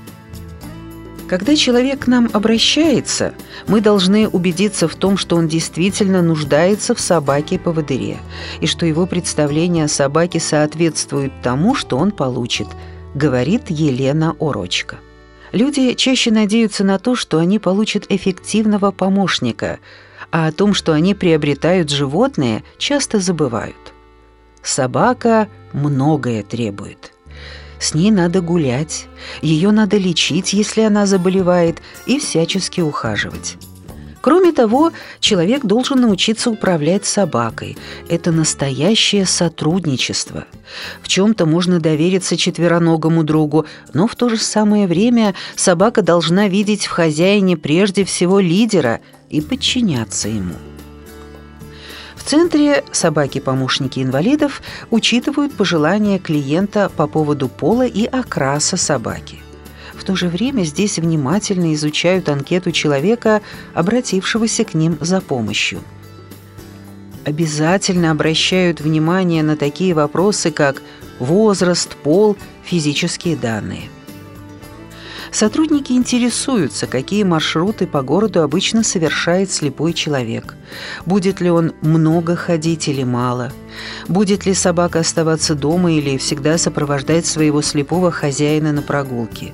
когда 1.32 1.56
человек 1.56 2.00
к 2.02 2.08
нам 2.08 2.30
обращается, 2.34 3.34
мы 3.66 3.80
должны 3.80 4.28
убедиться 4.28 4.90
в 4.90 4.96
том, 4.96 5.16
что 5.16 5.38
он 5.38 5.48
действительно 5.48 6.22
нуждается 6.22 6.94
в 6.94 7.00
собаке-поводыре, 7.00 8.18
и 8.60 8.68
что 8.68 8.86
его 8.86 9.06
представление 9.06 9.86
о 9.86 9.88
собаке 9.88 10.42
соответствует 10.42 11.32
тому, 11.42 11.74
что 11.74 11.98
он 11.98 12.12
получит, 12.12 12.68
говорит 13.16 13.70
Елена 13.70 14.36
Орочка. 14.42 14.98
Люди 15.54 15.94
чаще 15.94 16.32
надеются 16.32 16.84
на 16.84 17.00
то, 17.00 17.16
что 17.16 17.38
они 17.38 17.60
получат 17.60 18.08
эффективного 18.10 18.92
помощника, 18.92 19.80
а 20.32 20.48
о 20.48 20.52
том, 20.52 20.74
что 20.74 20.92
они 20.92 21.16
приобретают 21.16 21.90
животное, 21.90 22.62
часто 22.78 23.22
забывают. 23.22 23.94
Собака 24.64 25.48
многое 25.72 26.44
требует. 26.44 27.14
С 27.82 27.96
ней 27.96 28.12
надо 28.12 28.42
гулять, 28.42 29.08
ее 29.42 29.72
надо 29.72 29.98
лечить, 29.98 30.54
если 30.54 30.82
она 30.82 31.08
заболевает, 31.08 31.82
и 32.06 32.20
всячески 32.20 32.80
ухаживать. 32.80 33.58
Кроме 34.22 34.52
того, 34.52 34.92
человек 35.20 35.66
должен 35.66 36.00
научиться 36.02 36.52
управлять 36.52 37.06
собакой. 37.06 37.76
Это 38.08 38.32
настоящее 38.32 39.26
сотрудничество. 39.26 40.46
В 41.02 41.08
чем-то 41.08 41.48
можно 41.48 41.80
довериться 41.80 42.38
четвероногому 42.38 43.24
другу, 43.24 43.66
но 43.96 44.06
в 44.06 44.16
то 44.16 44.30
же 44.30 44.38
самое 44.38 44.86
время 44.86 45.34
собака 45.56 46.04
должна 46.04 46.48
видеть 46.48 46.86
в 46.86 46.92
хозяине 46.92 47.58
прежде 47.58 48.06
всего 48.06 48.40
лидера 48.40 49.02
и 49.32 49.42
подчиняться 49.42 50.30
ему. 50.30 50.54
В 52.22 52.24
центре 52.24 52.84
собаки-помощники 52.92 54.00
инвалидов 54.00 54.62
учитывают 54.92 55.54
пожелания 55.54 56.20
клиента 56.20 56.92
по 56.96 57.08
поводу 57.08 57.50
пола 57.50 57.88
и 57.88 58.06
окраса 58.06 58.78
собаки. 58.78 59.40
В 59.96 60.04
то 60.04 60.16
же 60.16 60.28
время 60.28 60.62
здесь 60.64 61.00
внимательно 61.00 61.74
изучают 61.74 62.30
анкету 62.30 62.72
человека, 62.72 63.42
обратившегося 63.74 64.66
к 64.66 64.76
ним 64.76 65.00
за 65.02 65.20
помощью. 65.20 65.82
Обязательно 67.26 68.12
обращают 68.12 68.82
внимание 68.82 69.42
на 69.42 69.58
такие 69.58 69.96
вопросы, 69.96 70.52
как 70.52 70.84
возраст, 71.18 71.96
пол, 71.96 72.38
физические 72.64 73.36
данные– 73.36 73.90
Сотрудники 75.32 75.94
интересуются, 75.94 76.88
какие 76.88 77.24
маршруты 77.24 77.88
по 77.88 78.02
городу 78.02 78.42
обычно 78.42 78.84
совершает 78.84 79.50
слепой 79.50 79.94
человек. 79.94 80.56
Будет 81.06 81.40
ли 81.40 81.50
он 81.50 81.72
много 81.82 82.36
ходить 82.36 82.90
или 82.90 83.04
мало? 83.04 83.54
Будет 84.10 84.46
ли 84.46 84.54
собака 84.54 85.00
оставаться 85.00 85.56
дома 85.56 85.94
или 85.94 86.18
всегда 86.18 86.58
сопровождать 86.58 87.26
своего 87.26 87.62
слепого 87.62 88.12
хозяина 88.12 88.74
на 88.74 88.82
прогулке? 88.82 89.54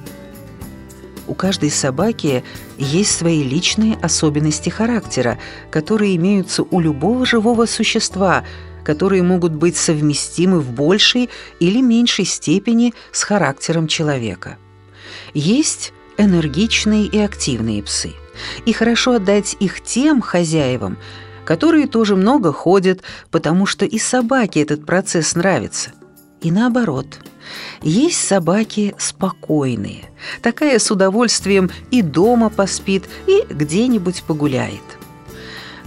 У 1.27 1.35
каждой 1.35 1.69
собаки 1.69 2.43
есть 2.79 3.15
свои 3.15 3.43
личные 3.43 3.97
особенности 4.01 4.69
характера, 4.69 5.37
которые 5.69 6.15
имеются 6.15 6.63
у 6.63 6.79
любого 6.79 7.23
живого 7.23 7.67
существа, 7.67 8.43
которые 8.83 9.21
могут 9.21 9.51
быть 9.51 9.77
совместимы 9.77 10.59
в 10.59 10.71
большей 10.71 11.29
или 11.59 11.81
меньшей 11.81 12.25
степени 12.25 12.95
с 13.11 13.21
характером 13.23 13.87
человека. 13.87 14.57
Есть 15.33 15.93
энергичные 16.17 17.05
и 17.05 17.19
активные 17.19 17.83
псы. 17.83 18.13
И 18.65 18.73
хорошо 18.73 19.13
отдать 19.13 19.55
их 19.60 19.81
тем 19.81 20.21
хозяевам, 20.21 20.97
которые 21.45 21.88
тоже 21.88 22.15
много 22.15 22.51
ходят, 22.53 23.01
потому 23.31 23.65
что 23.65 23.86
и 23.86 23.97
собаке 23.97 24.62
этот 24.62 24.86
процесс 24.86 25.36
нравится. 25.36 25.91
И 26.41 26.51
наоборот. 26.51 27.19
Есть 27.81 28.27
собаки 28.27 28.93
спокойные. 28.97 30.10
Такая 30.41 30.79
с 30.79 30.91
удовольствием 30.91 31.71
и 31.91 32.01
дома 32.01 32.49
поспит, 32.49 33.05
и 33.25 33.43
где-нибудь 33.49 34.23
погуляет. 34.23 34.81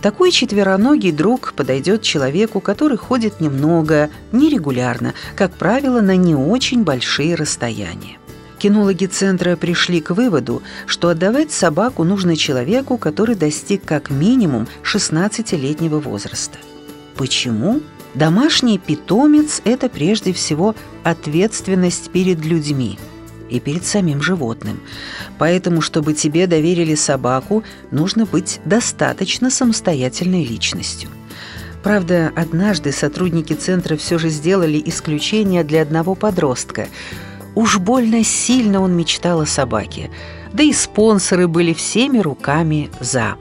Такой 0.01 0.31
четвероногий 0.31 1.12
друг 1.12 1.53
подойдет 1.53 2.01
человеку, 2.01 2.61
который 2.61 2.96
ходит 2.96 3.40
немного, 3.40 4.09
нерегулярно, 4.33 5.12
как 5.37 5.53
правило, 5.53 6.01
на 6.01 6.16
не 6.16 6.35
очень 6.35 6.85
большие 6.85 7.35
расстояния. 7.35 8.20
Кинологи 8.61 9.07
центра 9.07 9.57
пришли 9.57 10.03
к 10.03 10.11
выводу, 10.11 10.62
что 10.85 11.09
отдавать 11.09 11.51
собаку 11.51 12.05
нужно 12.05 12.37
человеку, 12.37 12.99
который 12.99 13.35
достиг 13.35 13.87
как 13.87 14.11
минимум 14.11 14.68
16-летнего 14.85 15.99
возраста. 15.99 16.59
Почему? 17.16 17.81
Домашний 18.14 18.79
питомец– 18.79 19.62
это 19.64 19.88
прежде 19.88 20.35
всего 20.35 20.75
ответственность 21.05 22.11
перед 22.11 22.44
людьми 22.44 22.99
и 23.49 23.61
перед 23.61 23.87
самим 23.87 24.20
животным. 24.20 24.83
Поэтому, 25.38 25.81
чтобы 25.81 26.12
тебе 26.12 26.46
доверили 26.46 26.96
собаку, 26.96 27.64
нужно 27.90 28.27
быть 28.27 28.61
достаточно 28.66 29.49
самостоятельной 29.49 30.44
личностью. 30.44 31.09
Правда, 31.83 32.31
однажды 32.37 32.92
сотрудники 32.92 33.55
центра 33.55 33.96
все 33.96 34.18
же 34.18 34.29
сделали 34.29 34.83
исключение 34.85 35.64
для 35.64 35.81
одного 35.81 36.14
подростка– 36.14 36.88
Уж 37.55 37.79
больно 37.79 38.23
сильно 38.25 38.81
он 38.81 38.97
мечтал 38.97 39.41
о 39.41 39.47
собаке, 39.47 40.11
да 40.53 40.63
и 40.63 40.73
спонсоры 40.73 41.49
были 41.49 41.73
всеми 41.73 42.19
руками 42.19 42.91
«за». 43.01 43.37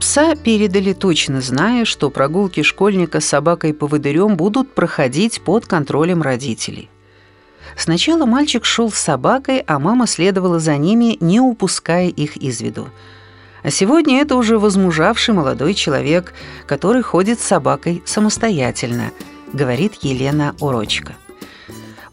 Пса 0.00 0.34
передали 0.36 0.92
точно 0.92 1.40
зная, 1.40 1.86
что 1.86 2.10
прогулки 2.10 2.62
школьника 2.62 3.20
с 3.20 3.24
собакой-поводырем 3.24 4.36
будут 4.36 4.74
проходить 4.74 5.40
под 5.40 5.66
контролем 5.66 6.20
родителей. 6.20 6.90
Сначала 7.76 8.26
мальчик 8.26 8.64
шел 8.64 8.92
с 8.92 8.98
собакой, 8.98 9.64
а 9.66 9.78
мама 9.78 10.06
следовала 10.06 10.58
за 10.58 10.76
ними, 10.76 11.16
не 11.20 11.40
упуская 11.40 12.08
их 12.08 12.36
из 12.36 12.60
виду. 12.60 12.88
А 13.62 13.70
сегодня 13.70 14.20
это 14.20 14.36
уже 14.36 14.58
возмужавший 14.58 15.32
молодой 15.32 15.72
человек, 15.72 16.34
который 16.66 17.00
ходит 17.00 17.40
с 17.40 17.44
собакой 17.44 18.02
самостоятельно, 18.04 19.10
говорит 19.54 19.94
Елена 20.02 20.54
Урочка. 20.60 21.14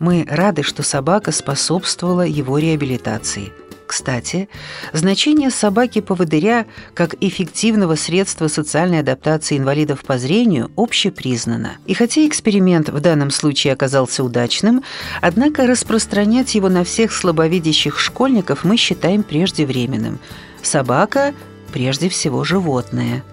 Мы 0.02 0.26
рады, 0.28 0.64
что 0.64 0.82
собака 0.82 1.32
способствовала 1.32 2.24
его 2.24 2.58
реабилитации. 2.58 3.54
Кстати, 3.86 4.50
значение 4.94 5.52
собаки-поводыря 5.52 6.66
как 6.96 7.14
эффективного 7.22 7.94
средства 7.94 8.48
социальной 8.48 9.02
адаптации 9.02 9.60
инвалидов 9.60 10.04
по 10.04 10.18
зрению 10.18 10.72
общепризнано. 10.76 11.74
И 11.86 11.94
хотя 11.94 12.26
эксперимент 12.26 12.90
в 12.90 13.00
данном 13.00 13.30
случае 13.30 13.74
оказался 13.74 14.24
удачным, 14.24 14.84
однако 15.22 15.68
распространять 15.68 16.56
его 16.56 16.68
на 16.68 16.84
всех 16.84 17.14
слабовидящих 17.14 18.00
школьников 18.00 18.64
мы 18.64 18.78
считаем 18.78 19.22
преждевременным. 19.22 20.18
Собака 20.64 21.36
прежде 21.72 22.10
всего 22.10 22.44
животное. 22.44 23.24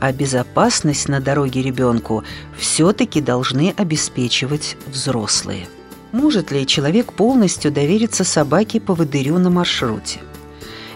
А 0.00 0.12
безопасность 0.12 1.08
на 1.08 1.20
дороге 1.20 1.62
ребенку 1.62 2.24
все-таки 2.58 3.22
должны 3.22 3.72
обеспечивать 3.78 4.76
взрослые. 4.86 5.66
Может 6.12 6.50
ли 6.50 6.66
человек 6.66 7.12
полностью 7.12 7.70
довериться 7.70 8.24
собаке-поводырю 8.24 9.38
на 9.38 9.50
маршруте? 9.50 10.20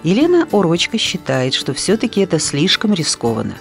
Елена 0.03 0.49
Урочка 0.51 0.99
считает, 0.99 1.55
что 1.55 1.73
все-таки 1.73 2.21
это 2.21 2.39
слишком 2.39 2.93
рискованно. 2.93 3.55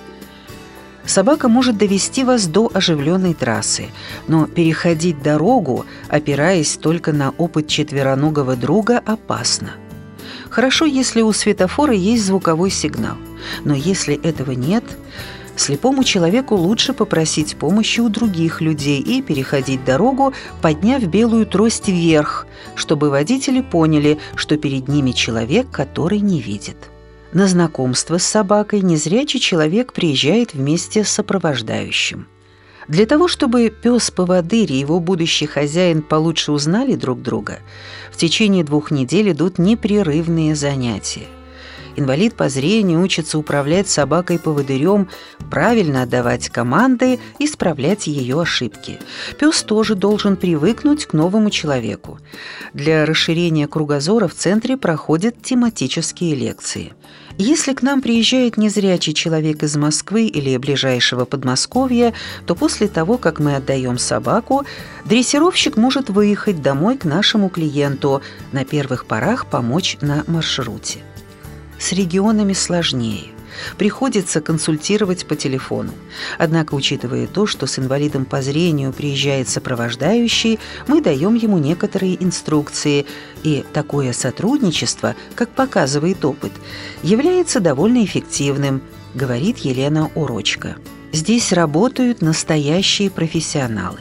Собака 1.06 1.49
может 1.49 1.78
довести 1.78 2.24
вас 2.24 2.47
до 2.47 2.72
оживленной 2.74 3.34
трассы, 3.34 3.88
но 4.28 4.47
переходить 4.47 5.22
дорогу, 5.22 5.86
опираясь 6.10 6.78
только 6.78 7.12
на 7.12 7.32
опыт 7.38 7.68
четвероногого 7.68 8.56
друга, 8.56 9.01
опасно. 9.06 9.72
Хорошо, 10.49 10.86
если 10.86 11.22
у 11.22 11.32
светофора 11.34 11.93
есть 11.93 12.26
звуковой 12.26 12.72
сигнал, 12.72 13.18
но 13.64 13.76
если 13.76 14.16
этого 14.16 14.51
нет– 14.51 14.84
Слепому 15.56 16.04
человеку 16.04 16.56
лучше 16.56 16.93
попросить 16.93 17.56
помощи 17.56 17.99
у 17.99 18.10
других 18.10 18.60
людей 18.60 18.99
и 18.99 19.22
переходить 19.22 19.86
дорогу, 19.86 20.34
подняв 20.62 21.04
белую 21.04 21.45
трость 21.45 21.88
вверх, 21.88 22.47
чтобы 22.76 23.10
водители 23.10 23.62
поняли, 23.62 24.18
что 24.36 24.58
перед 24.58 24.88
ними 24.88 25.12
человек, 25.12 25.68
который 25.72 26.20
не 26.20 26.41
видит. 26.41 26.78
На 27.34 27.47
знакомство 27.47 28.18
с 28.18 28.24
собакой 28.24 28.82
незрячий 28.82 29.39
человек 29.39 29.93
приезжает 29.93 30.54
вместе 30.54 31.04
с 31.04 31.10
сопровождающим. 31.10 32.28
Для 32.88 33.06
того, 33.06 33.28
чтобы 33.28 33.70
пес-поводырь 33.70 34.72
и 34.72 34.80
его 34.80 34.99
будущий 34.99 35.45
хозяин 35.45 36.01
получше 36.01 36.51
узнали 36.51 36.95
друг 36.95 37.22
друга, 37.22 37.60
в 38.12 38.18
течение 38.18 38.64
двух 38.64 38.91
недель 38.91 39.32
идут 39.32 39.58
непрерывные 39.58 40.56
занятия– 40.56 41.28
Инвалид 41.96 42.36
по 42.36 42.50
зрению 42.50 43.02
учится 43.02 43.38
управлять 43.38 43.88
собакой-поводырем, 43.88 45.10
правильно 45.52 46.04
отдавать 46.04 46.50
команды, 46.50 47.20
и 47.39 47.46
исправлять 47.46 48.08
ее 48.08 48.41
ошибки. 48.41 49.00
Пес 49.39 49.62
тоже 49.64 49.96
должен 49.96 50.36
привыкнуть 50.36 51.06
к 51.06 51.14
новому 51.14 51.50
человеку. 51.50 52.20
Для 52.74 53.06
расширения 53.06 53.68
кругозора 53.68 54.28
в 54.28 54.34
центре 54.34 54.78
проходят 54.78 55.41
тематические 55.41 56.36
лекции. 56.36 56.94
Если 57.38 57.74
к 57.74 57.82
нам 57.82 58.02
приезжает 58.02 58.58
незрячий 58.58 59.14
человек 59.14 59.64
из 59.64 59.76
Москвы 59.76 60.26
или 60.26 60.58
ближайшего 60.58 61.26
Подмосковья, 61.26 62.14
то 62.46 62.56
после 62.56 62.88
того, 62.88 63.18
как 63.18 63.39
мы 63.39 63.56
отдаем 63.56 63.98
собаку, 63.98 64.66
дрессировщик 65.06 65.78
может 65.78 66.10
выехать 66.10 66.62
домой 66.62 66.98
к 66.98 67.06
нашему 67.06 67.50
клиенту, 67.50 68.22
на 68.52 68.66
первых 68.66 69.06
порах 69.06 69.48
помочь 69.48 69.98
на 70.02 70.24
маршруте. 70.28 71.00
С 71.84 71.92
регионами 71.92 72.54
сложнее. 72.54 73.26
Приходится 73.78 74.40
консультировать 74.40 75.26
по 75.26 75.36
телефону. 75.36 75.92
Однако, 76.38 76.76
учитывая 76.76 77.28
то, 77.28 77.46
что 77.46 77.68
с 77.68 77.78
инвалидом 77.78 78.24
по 78.24 78.42
зрению 78.42 78.94
приезжает 78.94 79.50
сопровождающий, 79.50 80.60
мы 80.88 81.02
даем 81.02 81.34
ему 81.34 81.58
некоторые 81.58 82.24
инструкции, 82.24 83.06
и 83.44 83.66
такое 83.74 84.14
сотрудничество, 84.14 85.18
как 85.36 85.50
показывает 85.50 86.24
опыт, 86.24 86.54
является 87.02 87.60
довольно 87.60 88.06
эффективным, 88.06 88.82
говорит 89.14 89.58
Елена 89.58 90.10
Урочка. 90.16 90.78
Здесь 91.12 91.52
работают 91.52 92.22
настоящие 92.22 93.10
профессионалы. 93.10 94.00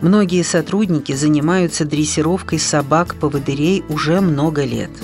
Многие 0.00 0.44
сотрудники 0.44 1.12
занимаются 1.12 1.84
дрессировкой 1.84 2.58
собак-поводырей 2.58 3.84
уже 3.90 4.22
много 4.22 4.64
лет– 4.64 4.90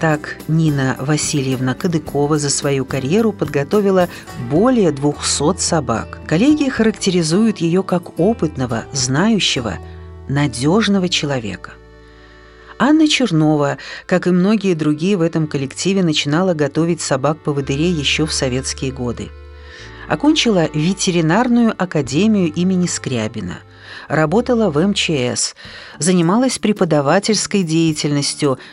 так 0.00 0.38
Нина 0.48 0.96
Васильевна 0.98 1.74
Кадыкова 1.74 2.38
за 2.38 2.48
свою 2.48 2.86
карьеру 2.86 3.32
подготовила 3.32 4.08
более 4.50 4.92
200 4.92 5.58
собак. 5.58 6.20
Коллеги 6.26 6.70
характеризуют 6.70 7.58
ее 7.58 7.82
как 7.82 8.18
опытного, 8.18 8.84
знающего, 8.92 9.76
надежного 10.26 11.10
человека. 11.10 11.72
Анна 12.78 13.08
Чернова, 13.08 13.76
как 14.06 14.26
и 14.26 14.30
многие 14.30 14.72
другие 14.72 15.18
в 15.18 15.20
этом 15.20 15.46
коллективе, 15.46 16.02
начинала 16.02 16.54
готовить 16.54 17.02
собак-поводырей 17.02 17.92
еще 17.92 18.24
в 18.24 18.32
советские 18.32 18.92
годы. 18.92 19.28
Окончила 20.08 20.70
ветеринарную 20.72 21.74
академию 21.76 22.50
имени 22.50 22.86
Скрябина– 22.86 23.58
работала 24.08 24.70
в 24.70 24.78
МЧС, 24.84 25.54
занималась 25.98 26.58
преподавательской 26.58 27.62
деятельностью– 27.62 28.58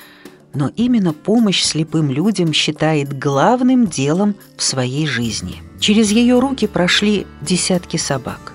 но 0.57 0.71
именно 0.75 1.13
помощь 1.13 1.63
слепым 1.63 2.09
людям 2.09 2.51
считает 2.51 3.17
главным 3.17 3.85
делом 3.85 4.33
в 4.57 4.63
своей 4.63 5.05
жизни. 5.05 5.61
Через 5.79 6.09
ее 6.09 6.39
руки 6.39 6.65
прошли 6.65 7.27
десятки 7.41 7.97
собак. 7.97 8.53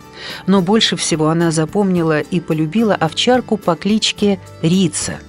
Но 0.48 0.62
больше 0.62 0.96
всего 0.96 1.28
она 1.28 1.52
запомнила 1.52 2.18
и 2.20 2.40
полюбила 2.40 2.96
овчарку 2.96 3.56
по 3.56 3.76
кличке 3.76 4.40
Рица. 4.62 5.20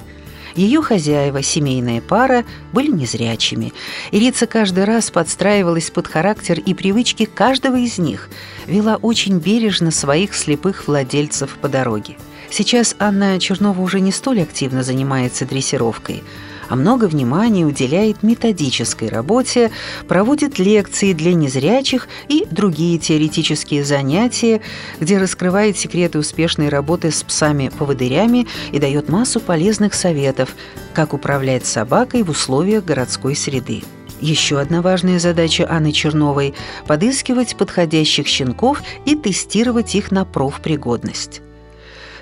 Ее 0.55 0.81
хозяева, 0.81 1.43
семейная 1.43 2.01
пара, 2.01 2.43
были 2.73 2.89
незрячими, 2.89 3.71
Рица 4.11 4.47
каждый 4.47 4.85
раз 4.85 5.11
подстраивалась 5.11 5.91
под 5.91 6.07
характер 6.07 6.59
и 6.59 6.73
привычки 6.73 7.25
каждого 7.25 7.75
из 7.75 7.99
них, 7.99 8.29
вела 8.65 8.95
очень 8.95 9.37
бережно 9.37 9.91
своих 9.91 10.33
слепых 10.33 10.87
владельцев 10.87 11.55
по 11.61 11.69
дороге. 11.69 12.17
Сейчас 12.49 12.95
Анна 12.97 13.39
Чернова 13.39 13.79
уже 13.79 13.99
не 13.99 14.11
столь 14.11 14.41
активно 14.41 14.81
занимается 14.81 15.45
дрессировкой– 15.45 16.23
а 16.69 16.75
много 16.75 17.05
внимания 17.05 17.65
уделяет 17.65 18.23
методической 18.23 19.09
работе, 19.09 19.71
проводит 20.07 20.59
лекции 20.59 21.13
для 21.13 21.33
незрячих 21.33 22.07
и 22.27 22.45
другие 22.49 22.97
теоретические 22.97 23.83
занятия, 23.83 24.61
где 24.99 25.17
раскрывает 25.17 25.77
секреты 25.77 26.19
успешной 26.19 26.69
работы 26.69 27.11
с 27.11 27.23
псами-поводырями 27.23 28.47
и 28.71 28.79
дает 28.79 29.09
массу 29.09 29.39
полезных 29.39 29.93
советов, 29.93 30.55
как 30.93 31.13
управлять 31.13 31.65
собакой 31.65 32.23
в 32.23 32.29
условиях 32.29 32.85
городской 32.85 33.35
среды. 33.35 33.83
Еще 34.21 34.59
одна 34.59 34.81
важная 34.81 35.19
задача 35.19 35.67
Анны 35.69 35.91
Черновой– 35.91 36.53
подыскивать 36.87 37.57
подходящих 37.57 38.27
щенков 38.27 38.81
и 39.05 39.15
тестировать 39.15 39.95
их 39.95 40.11
на 40.11 40.23
профпригодность. 40.23 41.41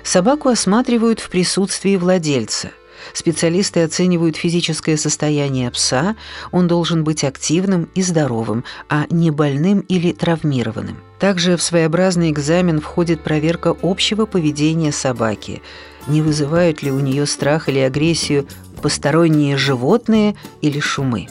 Собаку 0.02 0.48
осматривают 0.48 1.20
в 1.20 1.30
присутствии 1.30 1.94
владельца– 1.94 2.72
Специалисты 3.12 3.82
оценивают 3.82 4.36
физическое 4.36 4.96
состояние 4.96 5.70
пса, 5.70 6.16
он 6.50 6.68
должен 6.68 7.04
быть 7.04 7.24
активным 7.24 7.88
и 7.94 8.02
здоровым, 8.02 8.64
а 8.88 9.06
не 9.10 9.30
больным 9.30 9.80
или 9.80 10.12
травмированным. 10.12 10.96
Также 11.18 11.56
в 11.56 11.62
своеобразный 11.62 12.30
экзамен 12.30 12.80
входит 12.80 13.22
проверка 13.22 13.76
общего 13.82 14.26
поведения 14.26 14.92
собаки. 14.92 15.62
Не 16.06 16.20
вызывают 16.20 16.82
ли 16.82 16.90
у 16.90 16.98
нее 16.98 17.26
страх 17.26 17.68
или 17.68 17.78
агрессию 17.78 18.46
посторонние 18.82 19.56
животные 19.56 20.34
или 20.60 20.80
шумы. 20.80 21.28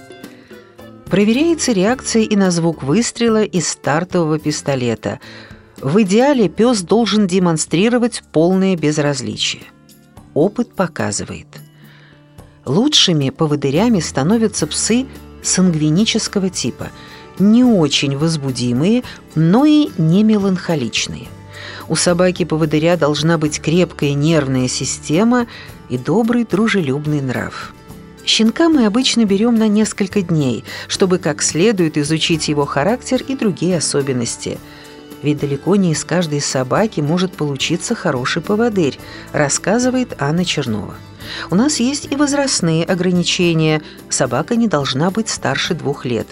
Проверяется 1.10 1.74
реакция 1.74 2.24
и 2.24 2.36
на 2.38 2.52
звук 2.52 2.84
выстрела 2.84 3.44
из 3.44 3.68
стартового 3.68 4.40
пистолета. 4.40 5.20
В 5.82 6.02
идеале 6.04 6.48
пес 6.48 6.82
должен 6.82 7.28
демонстрировать 7.28 8.24
полное 8.32 8.78
безразличие. 8.78 9.64
Опыт 10.34 10.74
показывает. 10.74 11.48
Лучшими 12.66 13.30
поводырями 13.30 14.00
становятся 14.00 14.68
псы 14.68 15.08
сангвинического 15.42 16.50
типа, 16.50 16.90
не 17.40 17.64
очень 17.64 18.18
возбудимые, 18.18 19.04
но 19.36 19.66
и 19.66 19.90
не 19.98 20.24
меланхоличные. 20.24 21.28
У 21.90 21.96
собаки-поводыря 21.96 22.98
должна 22.98 23.38
быть 23.38 23.60
крепкая 23.60 24.14
нервная 24.14 24.68
система 24.68 25.48
и 25.90 25.98
добрый 25.98 26.46
дружелюбный 26.46 27.22
нрав. 27.22 27.74
Щенка 28.26 28.70
мы 28.70 28.86
обычно 28.86 29.26
берем 29.26 29.56
на 29.56 29.68
несколько 29.68 30.22
дней, 30.22 30.64
чтобы 30.88 31.18
как 31.18 31.42
следует 31.42 31.98
изучить 31.98 32.48
его 32.48 32.66
характер 32.66 33.24
и 33.28 33.36
другие 33.36 33.78
особенности. 33.78 34.60
Ведь 35.24 35.40
далеко 35.40 35.76
не 35.76 35.92
из 35.92 36.04
каждой 36.04 36.42
собаки 36.42 37.02
может 37.02 37.34
получиться 37.34 37.96
хороший 37.96 38.42
поводырь, 38.42 39.00
рассказывает 39.34 40.16
Анна 40.20 40.46
Чернова. 40.46 40.96
У 41.50 41.56
нас 41.56 41.80
есть 41.80 42.08
и 42.12 42.16
возрастные 42.16 42.84
ограничения. 42.84 43.82
Собака 44.10 44.56
не 44.56 44.68
должна 44.68 45.12
быть 45.12 45.30
старше 45.30 45.76
двух 45.76 46.06
лет. 46.06 46.28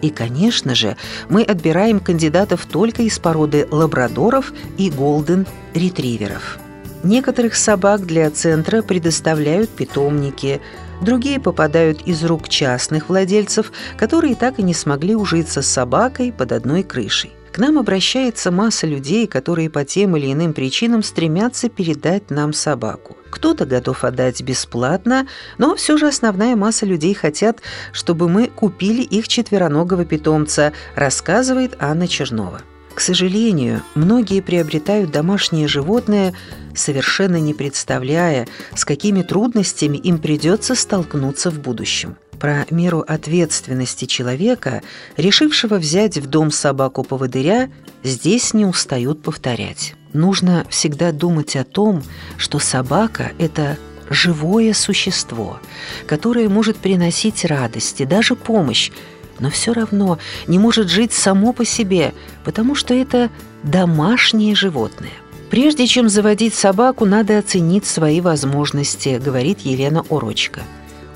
И, 0.00 0.10
конечно 0.10 0.76
же, 0.76 0.96
мы 1.28 1.42
отбираем 1.42 1.98
кандидатов 1.98 2.66
только 2.66 3.02
из 3.02 3.18
породы 3.18 3.66
лабрадоров 3.70 4.52
и 4.76 4.90
голден-ретриверов. 4.90 6.58
Некоторых 7.02 7.56
собак 7.56 8.06
для 8.06 8.30
центра 8.30 8.82
предоставляют 8.82 9.70
питомники, 9.70 10.60
другие 11.00 11.40
попадают 11.40 12.02
из 12.02 12.24
рук 12.24 12.48
частных 12.48 13.08
владельцев, 13.08 13.72
которые 13.96 14.34
так 14.34 14.58
и 14.58 14.62
не 14.62 14.74
смогли 14.74 15.14
ужиться 15.14 15.62
с 15.62 15.66
собакой 15.66 16.32
под 16.32 16.52
одной 16.52 16.82
крышей. 16.82 17.32
К 17.52 17.58
нам 17.58 17.78
обращается 17.78 18.50
масса 18.50 18.86
людей, 18.86 19.26
которые 19.26 19.70
по 19.70 19.84
тем 19.84 20.16
или 20.16 20.32
иным 20.32 20.52
причинам 20.52 21.02
стремятся 21.02 21.68
передать 21.68 22.30
нам 22.30 22.52
собаку. 22.52 23.16
Кто-то 23.30 23.66
готов 23.66 24.04
отдать 24.04 24.42
бесплатно, 24.42 25.26
но 25.58 25.74
все 25.76 25.96
же 25.96 26.08
основная 26.08 26.56
масса 26.56 26.86
людей 26.86 27.14
хотят, 27.14 27.60
чтобы 27.92 28.28
мы 28.28 28.46
купили 28.46 29.02
их 29.02 29.28
четвероногого 29.28 30.04
питомца, 30.04 30.72
рассказывает 30.94 31.76
Анна 31.78 32.08
Чернова. 32.08 32.62
К 32.94 33.00
сожалению, 33.00 33.82
многие 33.94 34.40
приобретают 34.40 35.12
домашнее 35.12 35.68
животное, 35.68 36.34
совершенно 36.74 37.38
не 37.38 37.54
представляя, 37.54 38.48
с 38.74 38.84
какими 38.84 39.22
трудностями 39.22 39.98
им 39.98 40.18
придется 40.18 40.74
столкнуться 40.74 41.50
в 41.50 41.60
будущем. 41.60 42.16
Про 42.38 42.66
меру 42.70 43.04
ответственности 43.06 44.04
человека, 44.04 44.82
решившего 45.16 45.76
взять 45.76 46.18
в 46.18 46.26
дом 46.26 46.50
собаку-поводыря, 46.50 47.70
здесь 48.04 48.54
не 48.54 48.64
устают 48.64 49.22
повторять. 49.22 49.94
Нужно 50.12 50.64
всегда 50.70 51.12
думать 51.12 51.56
о 51.56 51.64
том, 51.64 52.02
что 52.36 52.58
собака– 52.58 53.32
это 53.38 53.76
живое 54.08 54.72
существо, 54.72 55.60
которое 56.06 56.48
может 56.48 56.76
приносить 56.76 57.44
радость 57.44 58.00
и 58.00 58.06
даже 58.06 58.36
помощь, 58.36 58.90
но 59.38 59.50
все 59.50 59.72
равно 59.72 60.18
не 60.46 60.58
может 60.58 60.88
жить 60.88 61.12
само 61.12 61.52
по 61.52 61.64
себе, 61.64 62.14
потому 62.44 62.74
что 62.74 62.94
это 62.94 63.30
домашнее 63.62 64.54
животное. 64.54 65.12
Прежде 65.50 65.86
чем 65.86 66.08
заводить 66.08 66.54
собаку, 66.54 67.04
надо 67.04 67.38
оценить 67.38 67.86
свои 67.86 68.20
возможности, 68.20 69.20
говорит 69.22 69.60
Елена 69.60 70.04
Урочка. 70.08 70.60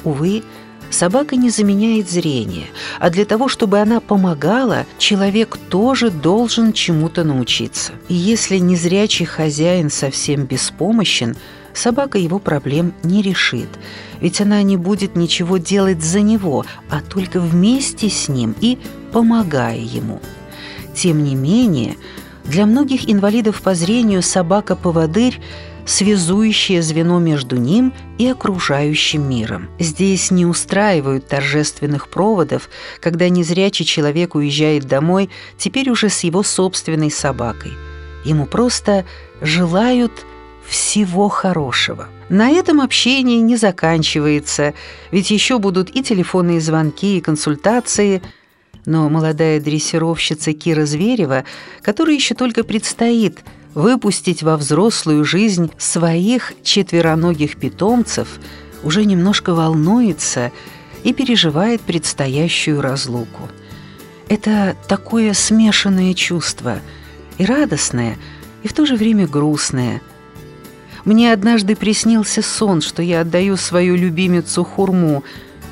Увы, 0.04 0.42
собака 0.92 1.36
не 1.36 1.50
заменяет 1.50 2.10
зрение, 2.10 2.66
а 3.00 3.10
для 3.10 3.24
того, 3.24 3.48
чтобы 3.48 3.80
она 3.80 4.00
помогала, 4.00 4.86
человек 4.98 5.58
тоже 5.68 6.10
должен 6.10 6.72
чему-то 6.72 7.24
научиться. 7.24 7.92
И 8.08 8.14
если 8.14 8.58
незрячий 8.58 9.26
хозяин 9.26 9.90
совсем 9.90 10.44
беспомощен, 10.44 11.36
собака 11.74 12.18
его 12.18 12.38
проблем 12.38 12.94
не 13.02 13.22
решит, 13.22 13.68
ведь 14.20 14.40
она 14.40 14.62
не 14.62 14.76
будет 14.76 15.16
ничего 15.16 15.56
делать 15.56 16.02
за 16.02 16.20
него, 16.20 16.64
а 16.90 17.00
только 17.00 17.40
вместе 17.40 18.08
с 18.08 18.28
ним 18.28 18.54
и 18.60 18.78
помогая 19.12 19.78
ему. 19.78 20.20
Тем 20.94 21.24
не 21.24 21.34
менее, 21.34 21.96
для 22.44 22.66
многих 22.66 23.10
инвалидов 23.10 23.62
по 23.62 23.74
зрению 23.74 24.22
собака-поводырь– 24.22 25.40
связующее 25.86 26.82
звено 26.82 27.18
между 27.18 27.56
ним 27.56 27.92
и 28.18 28.28
окружающим 28.28 29.28
миром. 29.28 29.68
Здесь 29.78 30.30
не 30.30 30.46
устраивают 30.46 31.28
торжественных 31.28 32.08
проводов, 32.08 32.68
когда 33.00 33.28
незрячий 33.28 33.84
человек 33.84 34.34
уезжает 34.34 34.84
домой, 34.84 35.30
теперь 35.58 35.90
уже 35.90 36.08
с 36.08 36.24
его 36.24 36.42
собственной 36.42 37.10
собакой. 37.10 37.72
Ему 38.24 38.46
просто 38.46 39.04
желают 39.40 40.12
всего 40.66 41.28
хорошего. 41.28 42.08
На 42.28 42.50
этом 42.50 42.80
общение 42.80 43.40
не 43.40 43.56
заканчивается, 43.56 44.74
ведь 45.10 45.30
еще 45.30 45.58
будут 45.58 45.94
и 45.94 46.02
телефонные 46.02 46.60
звонки, 46.60 47.18
и 47.18 47.20
консультации– 47.20 48.22
но 48.84 49.08
молодая 49.08 49.60
дрессировщица 49.60 50.52
Кира 50.52 50.86
Зверева, 50.86 51.44
которой 51.82 52.14
еще 52.14 52.34
только 52.34 52.64
предстоит 52.64 53.38
выпустить 53.74 54.42
во 54.42 54.56
взрослую 54.56 55.24
жизнь 55.24 55.70
своих 55.78 56.52
четвероногих 56.62 57.56
питомцев, 57.56 58.38
уже 58.82 59.04
немножко 59.04 59.54
волнуется 59.54 60.52
и 61.04 61.12
переживает 61.12 61.80
предстоящую 61.80 62.80
разлуку. 62.80 63.48
Это 64.28 64.76
такое 64.88 65.34
смешанное 65.34 66.14
чувство, 66.14 66.78
и 67.38 67.44
радостное, 67.44 68.18
и 68.62 68.68
в 68.68 68.72
то 68.72 68.86
же 68.86 68.96
время 68.96 69.26
грустное. 69.26 70.00
Мне 71.04 71.32
однажды 71.32 71.74
приснился 71.74 72.42
сон, 72.42 72.80
что 72.80 73.02
я 73.02 73.22
отдаю 73.22 73.56
свою 73.56 73.96
любимицу 73.96 74.64
Хурму. 74.64 75.24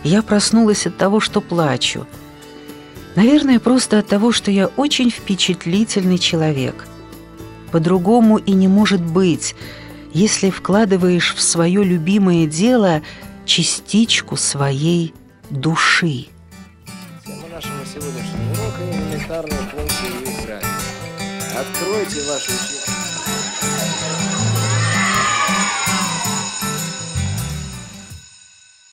Я 0.03 0.23
проснулась 0.23 0.87
от 0.87 0.97
того, 0.97 1.21
что 1.21 1.41
плачу. 1.41 2.07
Наверное, 3.15 3.61
просто 3.61 3.99
от 3.99 4.09
того, 4.09 4.33
что 4.33 4.51
я 4.51 4.67
очень 4.69 5.11
впечатлительный 5.11 6.19
человек– 6.19 6.87
по-другому 7.71 8.39
и 8.39 8.53
не 8.53 8.69
может 8.69 9.03
быть, 9.03 9.55
если 10.13 10.51
вкладываешь 10.51 11.35
в 11.35 11.43
свое 11.43 11.85
любимое 11.85 12.47
дело 12.47 13.03
частичку 13.45 14.37
своей 14.37 15.15
души. 15.51 16.27
Тема 17.25 17.49
нашего 17.53 17.85
сегодняшнего 17.87 18.53
урока– 18.53 18.83
элементарные 18.91 19.59
функции 19.71 20.43
играть. 20.43 20.65
Откройте 21.57 22.21
ваши 22.29 22.51
учебники. 22.51 22.80